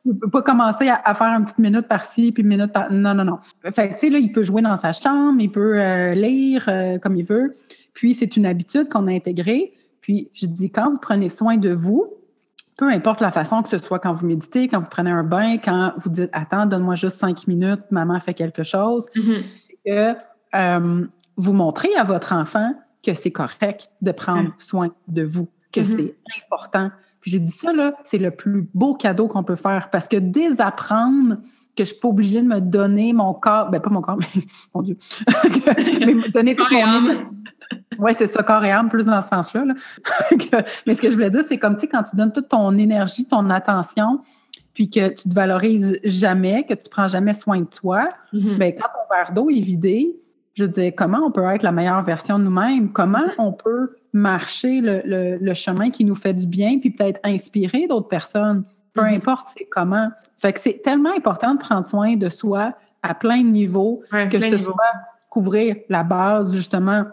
[0.07, 2.93] Il peut pas commencer à, faire une petite minute par-ci, puis une minute par...
[2.93, 3.39] Non, non, non.
[3.75, 6.99] Fait tu sais, là, il peut jouer dans sa chambre, il peut euh, lire euh,
[6.99, 7.55] comme il veut.
[7.95, 9.73] Puis, c'est une habitude qu'on a intégrée.
[10.03, 12.13] Puis, je dis, quand vous prenez soin de vous,
[12.77, 15.57] peu importe la façon que ce soit quand vous méditez, quand vous prenez un bain,
[15.57, 19.43] quand vous dites Attends, donne-moi juste cinq minutes, maman fait quelque chose, mm-hmm.
[19.55, 20.19] c'est que
[20.55, 22.75] euh, vous montrez à votre enfant
[23.05, 25.97] que c'est correct de prendre soin de vous, que mm-hmm.
[25.97, 26.91] c'est important.
[27.21, 30.17] Puis j'ai dit ça, là, c'est le plus beau cadeau qu'on peut faire parce que
[30.17, 31.39] désapprendre
[31.77, 34.43] que je suis pas obligée de me donner mon corps, ben pas mon corps, mais
[34.75, 34.97] mon Dieu,
[36.01, 37.35] mais me donner tout mon
[37.99, 39.65] oui, c'est ça, corps et âme, plus dans ce sens-là.
[40.87, 42.77] Mais ce que je voulais dire, c'est comme, tu sais, quand tu donnes toute ton
[42.77, 44.21] énergie, ton attention,
[44.75, 48.59] puis que tu te valorises jamais, que tu prends jamais soin de toi, mm-hmm.
[48.59, 50.17] bien, quand ton verre d'eau est vidé,
[50.55, 52.93] je veux dire, comment on peut être la meilleure version de nous-mêmes?
[52.93, 58.09] Comment on peut marcher le, chemin qui nous fait du bien, puis peut-être inspirer d'autres
[58.09, 58.65] personnes?
[58.93, 59.17] Peu mm-hmm.
[59.17, 60.11] importe c'est comment.
[60.39, 64.41] Fait que c'est tellement important de prendre soin de soi à plein de niveaux, que
[64.41, 64.77] ce soit
[65.29, 67.05] couvrir la base, justement,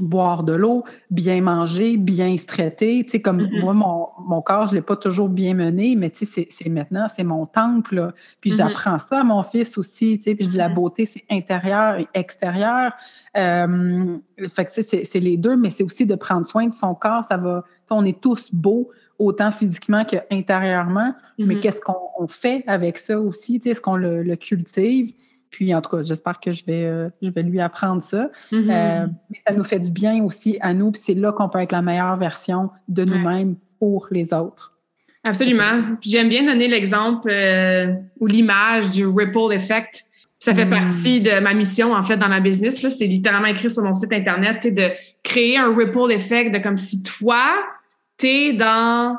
[0.00, 3.04] boire de l'eau, bien manger, bien se traiter.
[3.04, 3.60] Tu sais, comme mm-hmm.
[3.60, 6.68] moi, mon, mon, corps, je ne l'ai pas toujours bien mené, mais tu sais, c'est
[6.68, 8.12] maintenant, c'est mon temple.
[8.40, 8.56] Puis mm-hmm.
[8.56, 10.18] j'apprends ça à mon fils aussi.
[10.18, 10.74] Tu sais, puis la mm-hmm.
[10.74, 12.92] beauté, c'est intérieur et extérieur.
[13.36, 14.18] Euh,
[14.48, 17.24] fait que c'est les deux, mais c'est aussi de prendre soin de son corps.
[17.24, 21.14] Ça va, on est tous beaux, autant physiquement qu'intérieurement.
[21.38, 23.58] Mais qu'est-ce qu'on fait avec ça aussi?
[23.58, 25.12] Tu sais, est-ce qu'on le, le cultive?
[25.52, 28.30] Puis, en tout cas, j'espère que je vais, euh, je vais lui apprendre ça.
[28.50, 28.70] Mm-hmm.
[28.70, 30.90] Euh, mais ça nous fait du bien aussi à nous.
[30.90, 34.72] Puis c'est là qu'on peut être la meilleure version de nous-mêmes pour les autres.
[35.24, 35.82] Absolument.
[36.00, 40.04] J'aime bien donner l'exemple euh, ou l'image du ripple effect.
[40.38, 40.70] Ça fait mm.
[40.70, 42.80] partie de ma mission, en fait, dans ma business.
[42.88, 44.90] C'est littéralement écrit sur mon site Internet, de
[45.22, 47.46] créer un ripple effect de comme si toi,
[48.18, 49.18] tu es dans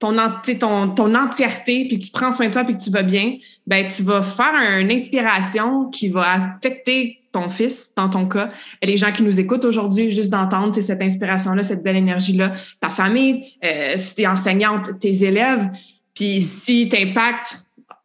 [0.00, 0.16] ton,
[0.58, 3.36] ton, ton entièreté, puis tu prends soin de toi, puis que tu vas bien,
[3.66, 8.50] ben tu vas faire une inspiration qui va affecter ton fils, dans ton cas,
[8.82, 13.52] les gens qui nous écoutent aujourd'hui, juste d'entendre cette inspiration-là, cette belle énergie-là, ta famille,
[13.64, 15.70] euh, si tu enseignante, tes élèves,
[16.14, 17.58] puis si tu impactes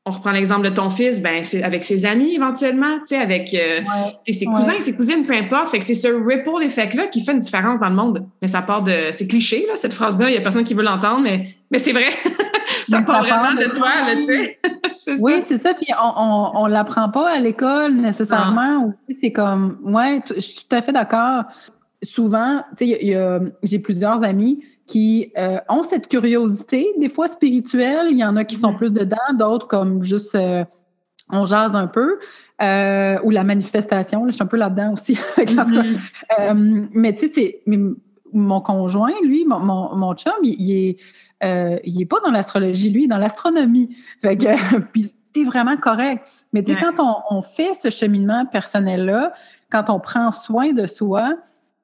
[0.07, 3.51] on reprend l'exemple de ton fils, ben c'est avec ses amis éventuellement, tu sais, avec
[3.55, 3.79] euh,
[4.31, 5.69] ses cousins, ses cousines, peu importe.
[5.69, 8.23] Fait que c'est ce ripple effect-là qui fait une différence dans le monde.
[8.39, 10.29] Mais ça part de, c'est cliché là, cette phrase-là.
[10.29, 12.11] Il y a personne qui veut l'entendre, mais mais c'est vrai.
[12.87, 15.15] ça part vraiment de, toi, là, tu sais.
[15.21, 15.73] oui, c'est ça.
[15.73, 18.93] Puis on, on, l'apprend pas à l'école nécessairement.
[18.93, 19.13] Ah.
[19.19, 21.45] C'est comme, ouais, je suis tout à fait d'accord.
[22.03, 28.07] Souvent, tu sais, j'ai plusieurs amis qui euh, ont cette curiosité, des fois spirituelle.
[28.11, 30.63] Il y en a qui sont plus dedans, d'autres comme juste euh,
[31.31, 32.19] on jase un peu,
[32.61, 34.25] euh, ou la manifestation.
[34.27, 35.17] je suis un peu là-dedans aussi.
[36.35, 36.89] Mm-hmm.
[36.91, 37.77] mais tu sais, c'est
[38.33, 40.97] mon conjoint, lui, mon, mon, chum, il, est,
[41.85, 43.95] il est pas dans l'astrologie, lui, dans l'astronomie.
[44.21, 46.27] Fait que, puis c'est vraiment correct.
[46.53, 49.33] Mais tu sais, quand on, on, fait ce cheminement personnel-là,
[49.71, 51.35] quand on prend soin de soi,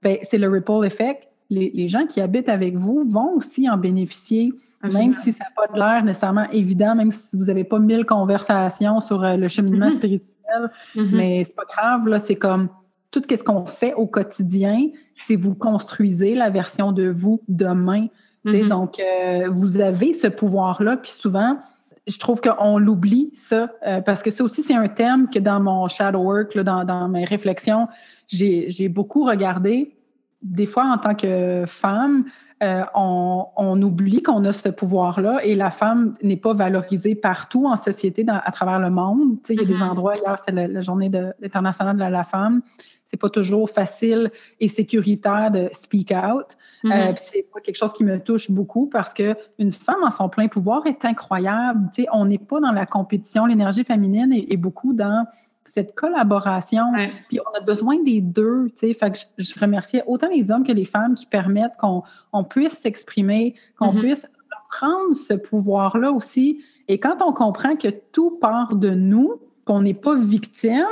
[0.02, 4.54] ben, c'est le ripple effect les, gens qui habitent avec vous vont aussi en bénéficier,
[4.84, 9.02] même si ça n'a pas l'air nécessairement évident, même si vous n'avez pas mille conversations
[9.02, 9.96] sur euh, le cheminement mm-hmm.
[9.96, 10.72] spirituel.
[10.96, 11.10] Mm-hmm.
[11.16, 12.70] Mais c'est pas grave, là, c'est comme
[13.12, 14.88] tout ce qu'on fait au quotidien,
[15.18, 18.08] c'est vous construisez la version de vous demain.
[18.46, 18.68] Mm-hmm.
[18.70, 21.60] Donc, euh, vous avez ce pouvoir-là, puis souvent,
[22.08, 25.60] je trouve qu'on l'oublie, ça, euh, parce que ça aussi, c'est un thème que dans
[25.60, 27.90] mon shadow work, dans, dans mes réflexions,
[28.30, 29.94] j'ai beaucoup regardé
[30.42, 32.26] des fois, en tant que femme,
[32.64, 37.76] euh, on, oublie qu'on a ce pouvoir-là et la femme n'est pas valorisée partout en
[37.76, 39.38] société à travers le monde.
[39.50, 39.90] il y a des mm-hmm.
[39.90, 41.10] endroits, hier, c'est la, journée
[41.44, 42.62] internationale de la, femme.
[43.04, 46.56] C'est pas toujours facile et sécuritaire de speak out.
[46.86, 47.18] Euh, mm-hmm.
[47.18, 50.48] c'est pas quelque chose qui me touche beaucoup parce que une femme en son plein
[50.48, 51.90] pouvoir est incroyable.
[52.14, 53.48] on n'est pas dans la compétition.
[53.48, 55.26] L'énergie féminine est beaucoup dans
[55.74, 56.84] cette collaboration.
[57.30, 58.94] Puis on a besoin des deux, tu sais.
[58.94, 62.04] Fait que je, remerciais autant les hommes que les femmes qui permettent qu'on
[62.34, 64.00] on puisse s'exprimer, qu'on mm-hmm.
[64.00, 64.28] puisse
[64.70, 66.64] prendre ce pouvoir-là aussi.
[66.88, 70.86] Et quand on comprend que tout part de nous, qu'on n'est pas victime,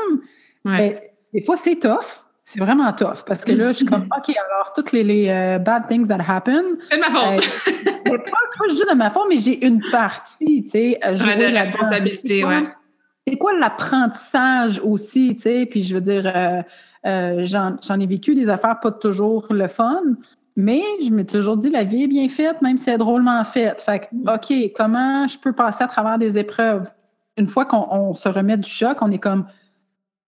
[0.64, 0.98] ben,
[1.34, 2.24] des fois c'est tough.
[2.46, 5.60] C'est vraiment tough parce que là, je suis comme, OK, alors toutes les, les euh,
[5.60, 6.78] bad things that happen.
[6.90, 7.38] C'est de ma faute.
[7.68, 12.44] Euh, c'est pas, juste de ma faute, mais j'ai une partie, tu sais, la responsabilité,
[12.44, 12.64] ouais
[13.30, 15.66] c'est quoi l'apprentissage aussi, tu sais?
[15.66, 16.62] Puis je veux dire, euh,
[17.06, 20.02] euh, j'en ai vécu des affaires pas toujours le fun,
[20.56, 23.82] mais je me toujours dit, la vie est bien faite, même si c'est drôlement faite.
[23.82, 24.30] Fait que, mm.
[24.30, 26.90] OK, comment je peux passer à travers des épreuves?
[27.38, 29.46] Une fois qu'on se remet du choc, on est comme,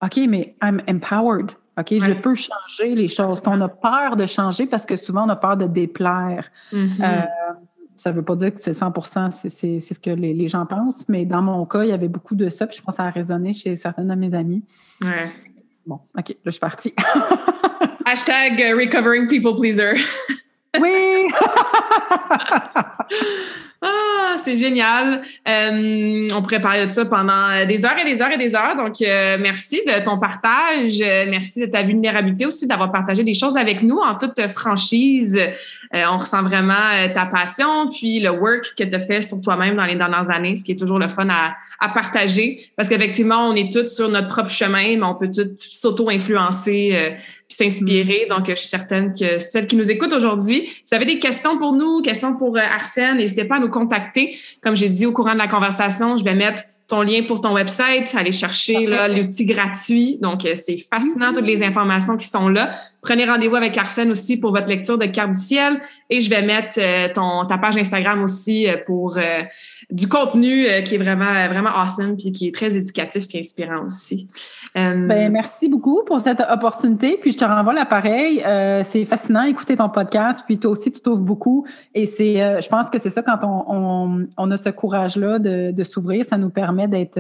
[0.03, 1.51] OK, mais I'm empowered.
[1.79, 3.39] OK, je peux changer les choses.
[3.39, 6.49] Puis on a peur de changer parce que souvent on a peur de déplaire.
[6.73, 7.01] Mm-hmm.
[7.01, 7.21] Euh,
[7.99, 11.25] ça ne veut pas dire que c'est 100% c'est ce que les, gens pensent, mais
[11.25, 13.09] dans mon cas, il y avait beaucoup de ça, puis je pense que ça a
[13.09, 14.63] résonné chez certains de mes amis.
[15.03, 15.29] Ouais.
[15.85, 16.93] Bon, OK, là, je suis partie.
[18.05, 19.95] Hashtag recovering people pleaser.
[20.79, 21.29] oui!
[23.81, 25.21] Ah, c'est génial.
[25.47, 28.75] Euh, on pourrait parler de ça pendant des heures et des heures et des heures.
[28.75, 30.99] Donc, euh, merci de ton partage.
[30.99, 35.39] Merci de ta vulnérabilité aussi, d'avoir partagé des choses avec nous en toute franchise.
[35.95, 36.73] Euh, on ressent vraiment
[37.13, 40.57] ta passion, puis le work que tu as fait sur toi-même dans les dernières années,
[40.57, 42.69] ce qui est toujours le fun à, à partager.
[42.75, 47.15] Parce qu'effectivement, on est tous sur notre propre chemin, mais on peut tous s'auto-influencer
[47.49, 48.27] s'inspirer.
[48.27, 48.29] Mm.
[48.29, 51.57] Donc, je suis certaine que celles qui nous écoutent aujourd'hui, si vous avez des questions
[51.57, 54.37] pour nous, questions pour euh, Arsène, n'hésitez pas à nous contacter.
[54.61, 57.53] Comme j'ai dit au courant de la conversation, je vais mettre ton lien pour ton
[57.53, 60.17] website, aller chercher l'outil gratuit.
[60.21, 62.71] Donc, euh, c'est fascinant, toutes les informations qui sont là.
[63.03, 65.79] Prenez rendez-vous avec Arsène aussi pour votre lecture de carte du ciel.
[66.09, 69.19] Et je vais mettre euh, ton, ta page Instagram aussi pour
[69.91, 74.27] du contenu qui est vraiment, vraiment awesome puis qui est très éducatif et inspirant aussi.
[74.77, 77.17] Euh, ben, merci beaucoup pour cette opportunité.
[77.19, 78.43] Puis je te renvoie l'appareil.
[78.45, 80.43] Euh, c'est fascinant écouter ton podcast.
[80.45, 81.65] Puis toi aussi, tu t'ouvres beaucoup.
[81.95, 85.39] Et c'est, euh, je pense que c'est ça quand on, on, on, a ce courage-là
[85.39, 87.19] de, de s'ouvrir, ça nous permet d'être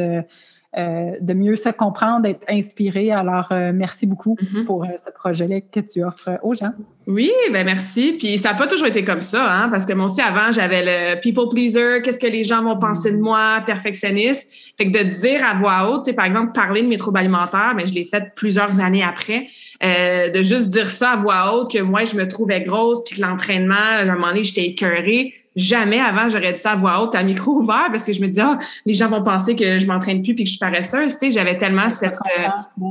[0.77, 3.11] euh, de mieux se comprendre, d'être inspiré.
[3.11, 4.65] Alors, euh, merci beaucoup mm-hmm.
[4.65, 6.73] pour euh, ce projet-là que tu offres aux gens.
[7.07, 8.15] Oui, ben merci.
[8.19, 10.83] Puis ça n'a pas toujours été comme ça, hein, parce que moi aussi, avant, j'avais
[10.85, 14.47] le people pleaser, qu'est-ce que les gens vont penser de moi, perfectionniste.
[14.77, 17.85] Fait que de dire à voix haute, par exemple, parler de mes troubles alimentaires, mais
[17.85, 19.47] ben, je l'ai fait plusieurs années après,
[19.81, 23.21] de juste dire ça à voix haute, que moi, je me trouvais grosse, puis que
[23.21, 27.15] l'entraînement, à un moment donné, j'étais écœurée jamais avant j'aurais dit ça à voix haute
[27.15, 29.85] à micro ouvert parce que je me dis ah les gens vont penser que je
[29.85, 31.31] m'entraîne plus puis que je suis paresseuse tu sais.
[31.31, 32.47] J'avais tellement cette euh,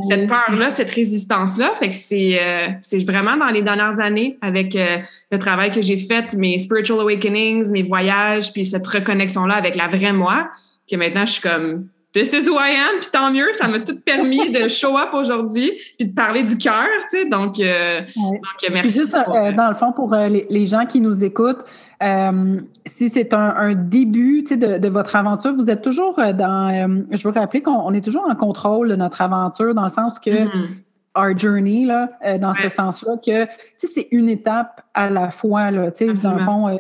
[0.07, 4.01] cette peur là cette résistance là fait que c'est euh, c'est vraiment dans les dernières
[4.01, 4.99] années avec euh,
[5.31, 9.75] le travail que j'ai fait mes spiritual awakenings mes voyages puis cette reconnexion là avec
[9.75, 10.49] la vraie moi
[10.91, 13.81] que maintenant je suis comme This is who I am, puis tant mieux, ça m'a
[13.81, 18.73] tout permis de show up aujourd'hui, puis de parler du cœur, tu sais, donc, donc
[18.73, 18.91] merci.
[18.91, 21.63] juste, dans le fond, pour les, les, gens qui nous écoutent,
[22.03, 26.71] euh, si c'est un, début de, de, votre aventure, vous êtes toujours euh, dans.
[26.71, 30.19] Euh, je veux rappeler qu'on est toujours en contrôle de notre aventure, dans le sens
[30.21, 30.69] que mm-hmm.
[31.17, 35.71] our journey, là, dans ce sens-là, que c'est une étape à la fois.
[35.73, 35.91] Là,
[36.23, 36.79] dans le fond,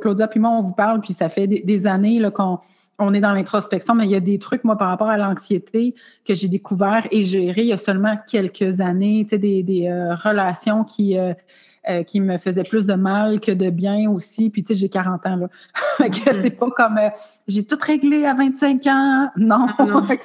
[0.00, 2.60] Claudia puis moi, on vous parle, puis ça fait des, années qu'on
[2.98, 5.96] on est dans l'introspection, mais il y a des trucs, moi, par rapport à l'anxiété
[6.24, 9.90] que j'ai découvert et géré il y a seulement quelques années, des, des
[10.22, 11.34] relations qui euh,
[12.06, 14.50] qui me faisait plus de mal que de bien aussi.
[14.50, 15.48] Puis, tu sais, j'ai 40 ans, là.
[16.08, 17.08] que c'est pas comme euh,
[17.48, 19.30] j'ai tout réglé à 25 ans.
[19.36, 19.66] Non.
[19.78, 20.16] Ah,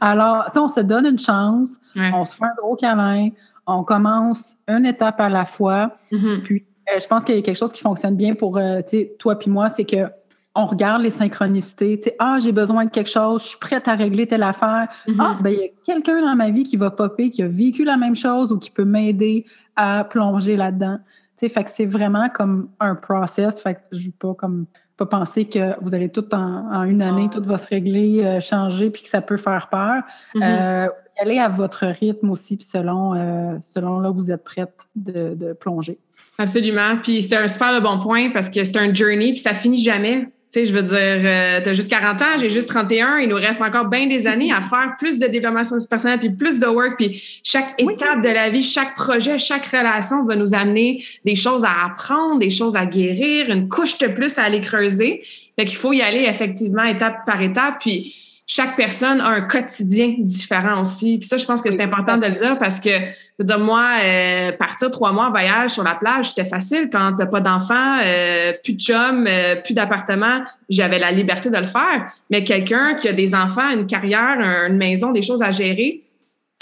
[0.00, 3.30] Alors, tu sais, on se donne une chance, on se fait un gros câlin,
[3.66, 5.96] on commence une étape à la fois.
[6.10, 6.42] Mm-hmm.
[6.42, 9.16] Puis, euh, je pense qu'il y a quelque chose qui fonctionne bien pour, tu sais,
[9.18, 10.08] toi puis moi, c'est que
[10.54, 11.98] on regarde les synchronicités.
[11.98, 14.88] Tu sais, ah, j'ai besoin de quelque chose, je suis prête à régler telle affaire.
[15.08, 15.16] Mm-hmm.
[15.18, 17.84] Ah, ben il y a quelqu'un dans ma vie qui va popper, qui a vécu
[17.84, 19.46] la même chose ou qui peut m'aider
[19.76, 20.98] à plonger là-dedans.
[21.38, 23.62] Tu sais, fait que c'est vraiment comme un process.
[23.62, 24.66] Fait que je veux pas comme
[24.98, 28.90] pas penser que vous allez tout en, une année, tout va se régler, euh, changer,
[28.90, 30.02] puis que ça peut faire peur.
[30.34, 30.42] Mm-hmm.
[30.42, 30.88] euh,
[31.18, 35.34] allez à votre rythme aussi, puis selon, euh, selon là où vous êtes prête de,
[35.34, 35.98] de plonger.
[36.38, 36.96] Absolument.
[37.02, 40.28] Puis c'est un super bon point parce que c'est un journey, puis ça finit jamais.
[40.52, 43.28] Tu sais, je veux dire, euh, tu as juste 40 ans, j'ai juste 31, il
[43.30, 46.66] nous reste encore bien des années à faire plus de développement personnel, puis plus de
[46.66, 51.36] work, puis chaque étape de la vie, chaque projet, chaque relation va nous amener des
[51.36, 55.22] choses à apprendre, des choses à guérir, une couche de plus à aller creuser.
[55.58, 58.14] Fait qu'il faut y aller effectivement étape par étape, puis
[58.46, 61.18] chaque personne a un quotidien différent aussi.
[61.18, 63.98] Puis ça, je pense que c'est important de le dire parce que, je veux moi,
[64.02, 67.98] euh, partir trois mois en voyage sur la plage, c'était facile quand t'as pas d'enfants,
[68.04, 70.42] euh, plus de chum, euh, plus d'appartement.
[70.68, 72.12] J'avais la liberté de le faire.
[72.30, 76.00] Mais quelqu'un qui a des enfants, une carrière, une maison, des choses à gérer,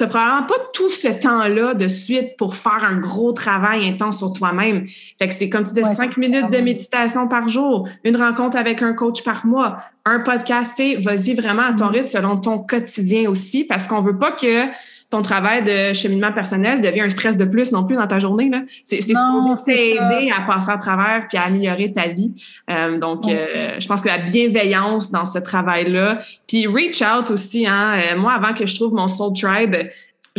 [0.01, 4.19] tu n'as probablement pas tout ce temps-là de suite pour faire un gros travail intense
[4.19, 4.87] sur toi-même.
[5.19, 8.81] Fait que c'est comme tu dis, cinq minutes de méditation par jour, une rencontre avec
[8.81, 9.77] un coach par mois,
[10.07, 11.93] un podcast, vas-y vraiment à ton mm-hmm.
[11.93, 14.69] rythme selon ton quotidien aussi, parce qu'on veut pas que
[15.11, 18.49] ton travail de cheminement personnel devient un stress de plus non plus dans ta journée.
[18.85, 22.33] C'est supposé t'aider à passer à travers puis à améliorer ta vie.
[22.71, 27.67] Euh, donc, euh, je pense que la bienveillance dans ce travail-là, puis reach out aussi.
[27.67, 29.75] Hein, euh, moi, avant que je trouve mon soul tribe,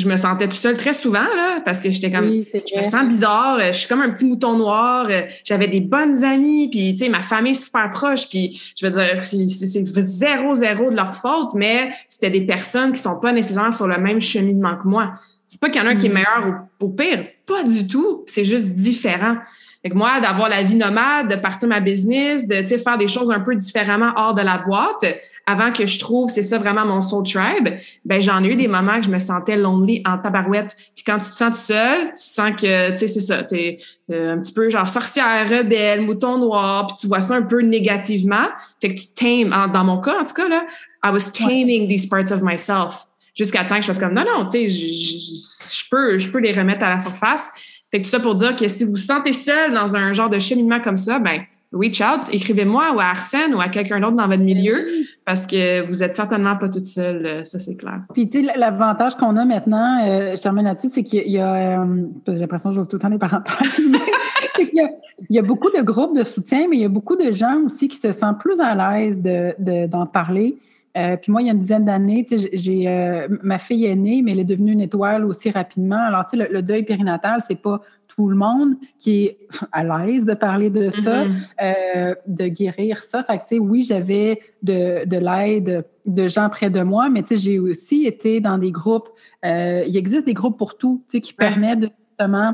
[0.01, 3.07] je me sentais tout seul très souvent là parce que j'étais comme je me sens
[3.07, 5.07] bizarre je suis comme un petit mouton noir
[5.43, 9.23] j'avais des bonnes amies puis tu sais ma famille super proche puis je veux dire
[9.23, 13.87] c'est zéro zéro de leur faute mais c'était des personnes qui sont pas nécessairement sur
[13.87, 15.13] le même cheminement que moi.
[15.47, 16.13] C'est pas qu'il y en a un qui est mm.
[16.13, 19.35] meilleur ou, ou pire pas du tout c'est juste différent
[19.83, 23.31] Fait que moi, d'avoir la vie nomade, de partir ma business, de faire des choses
[23.31, 25.03] un peu différemment hors de la boîte,
[25.47, 27.67] avant que je trouve, c'est ça vraiment mon soul tribe,
[28.05, 30.75] ben j'en ai eu des moments que je me sentais lonely en tabarouette.
[30.95, 33.77] Puis quand tu te sens seul, tu sens que, tu sais, c'est ça, t'es
[34.11, 37.61] euh, un petit peu genre sorcière, rebelle, mouton noir, puis tu vois ça un peu
[37.61, 38.49] négativement.
[38.81, 40.65] Fait que tu tames, dans mon cas en tout cas, là,
[41.03, 44.45] I was taming these parts of myself jusqu'à temps que je fasse comme, non, non,
[44.45, 47.49] tu sais, je peux, je peux les remettre à la surface.
[47.91, 50.29] Fait que tout ça pour dire que si vous vous sentez seul dans un genre
[50.29, 51.41] de cheminement comme ça, ben
[51.73, 54.87] reach out, écrivez-moi ou à Arsène ou à quelqu'un d'autre dans votre milieu
[55.25, 58.01] parce que vous êtes certainement pas toute seule, euh, ça c'est clair.
[58.13, 61.81] Puis tu sais, l'avantage qu'on a maintenant, euh, je termine là-dessus, c'est qu'il y a,
[61.81, 63.99] euh, j'ai l'impression que je tout le temps des parenthèses, mais
[64.55, 64.89] c'est qu'il y a,
[65.29, 67.61] il y a beaucoup de groupes de soutien, mais il y a beaucoup de gens
[67.65, 70.57] aussi qui se sentent plus à l'aise de, d'en parler.
[70.97, 74.21] Euh, puis moi, il y a une dizaine d'années, j'ai euh, ma fille est née,
[74.21, 76.03] mais elle est devenue une étoile aussi rapidement.
[76.03, 79.37] Alors, tu sais, le, deuil périnatal, c'est pas tout le monde qui est
[79.71, 81.35] à l'aise de parler de ça, mm-hmm.
[81.61, 83.23] euh, de guérir ça.
[83.23, 87.23] Fait que, tu sais, oui, j'avais de, de l'aide de gens près de moi, mais
[87.23, 89.09] tu sais, j'ai aussi été dans des groupes.
[89.43, 92.53] il existe des groupes pour tout, tu sais, qui permettent de, justement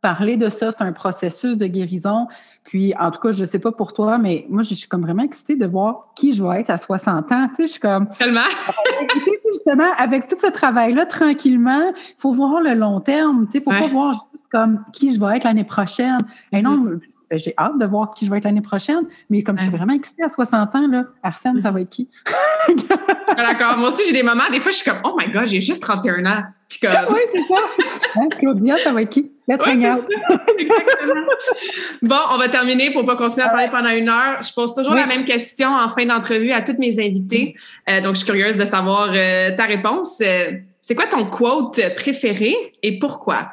[0.00, 0.72] parler de ça.
[0.72, 2.28] C'est un processus de guérison.
[2.68, 5.00] Puis, en tout cas, je ne sais pas pour toi, mais moi, je suis comme
[5.00, 7.48] vraiment excitée de voir qui je vais être à 60 ans.
[7.48, 8.06] Tu sais, je suis comme.
[8.10, 8.42] Tellement.
[9.52, 13.46] justement, avec tout ce travail-là, tranquillement, il faut voir le long terme.
[13.46, 16.18] Tu sais, il ne faut pas voir juste comme qui je vais être l'année prochaine.
[16.52, 17.00] Et non, mm-hmm.
[17.30, 19.72] ben, j'ai hâte de voir qui je vais être l'année prochaine, mais comme je suis
[19.72, 22.06] vraiment excitée à 60 ans, là, Arsène, ça va être qui?
[23.34, 23.78] D'accord.
[23.78, 25.80] Moi aussi, j'ai des moments, des fois, je suis comme, oh my God, j'ai juste
[25.80, 26.42] 31 ans.
[26.82, 26.90] Comme...
[27.14, 27.62] oui, c'est ça.
[28.16, 29.32] Hein, Claudia, ça va être qui?
[29.48, 30.38] Let's ouais, Exactement.
[32.02, 34.42] bon, on va terminer pour pas continuer à parler pendant une heure.
[34.42, 37.56] Je pose toujours la même question en fin d'entrevue à toutes mes invités.
[37.88, 40.20] Euh, donc, je suis curieuse de savoir euh, ta réponse.
[40.20, 43.52] Euh, c'est quoi ton quote préféré et pourquoi?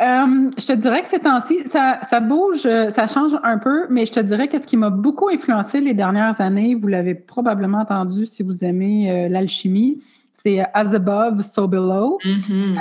[0.00, 4.12] je te dirais que ces temps-ci, ça, ça, bouge, ça change un peu, mais je
[4.12, 8.26] te dirais que ce qui m'a beaucoup influencé les dernières années, vous l'avez probablement entendu
[8.26, 10.02] si vous aimez l'alchimie,
[10.42, 12.18] c'est As Above, So Below.
[12.22, 12.76] Mm-hmm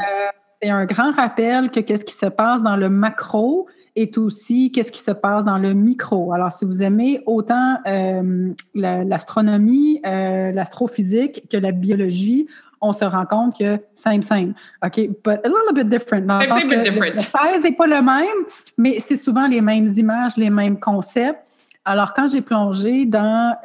[0.63, 4.91] c'est un grand rappel que qu'est-ce qui se passe dans le macro est aussi qu'est-ce
[4.91, 6.33] qui se passe dans le micro.
[6.33, 12.47] Alors, si vous aimez autant euh, l'astronomie, euh, l'astrophysique que la biologie,
[12.81, 14.53] on se rend compte que same, same.
[14.83, 16.25] OK, but a little bit different.
[16.25, 17.13] Dans bit different.
[17.13, 18.45] Le n'est pas le même,
[18.77, 21.41] mais c'est souvent les mêmes images, les mêmes concepts.
[21.85, 23.55] Alors, quand j'ai plongé dans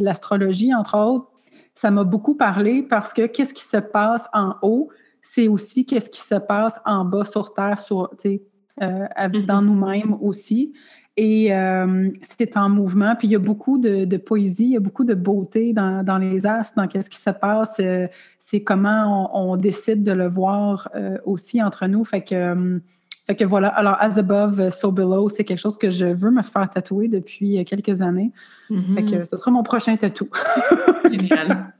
[0.00, 1.26] l'astrologie, entre autres,
[1.74, 4.88] ça m'a beaucoup parlé parce que qu'est-ce qui se passe en haut,
[5.20, 8.10] c'est aussi qu'est-ce qui se passe en bas sur Terre, sur,
[8.82, 9.06] euh,
[9.46, 10.72] dans nous-mêmes aussi.
[11.16, 13.16] Et euh, c'est en mouvement.
[13.16, 16.46] Puis il y a beaucoup de, poésie, il y a beaucoup de beauté dans, les
[16.46, 17.76] astres, dans qu'est-ce qui se passe.
[17.80, 18.06] Euh,
[18.38, 20.88] c'est comment on, décide de le voir
[21.24, 22.04] aussi entre nous.
[22.04, 22.80] Fait que,
[23.26, 23.68] fait que voilà.
[23.68, 27.64] Alors, As Above, So Below, c'est quelque chose que je veux me faire tatouer depuis
[27.64, 28.32] quelques années.
[28.94, 30.28] Fait que ce sera mon prochain tatou.
[31.10, 31.72] Génial.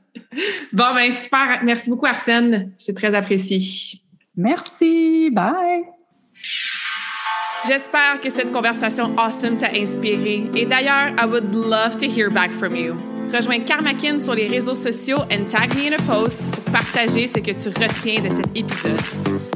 [0.73, 1.61] Bon, ben super.
[1.63, 2.71] Merci beaucoup, Arsène.
[2.77, 3.59] C'est très apprécié.
[4.35, 5.29] Merci.
[5.31, 5.83] Bye.
[7.67, 10.49] J'espère que cette conversation awesome t'a inspiré.
[10.55, 12.95] Et d'ailleurs, I would love to hear back from you.
[13.31, 17.39] Rejoins Karmakin sur les réseaux sociaux and tag me in a post pour partager ce
[17.39, 18.99] que tu retiens de cet épisode.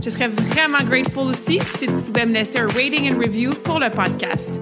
[0.04, 3.80] Je serais vraiment grateful aussi si tu pouvais me laisser un rating and review pour
[3.80, 4.62] le podcast.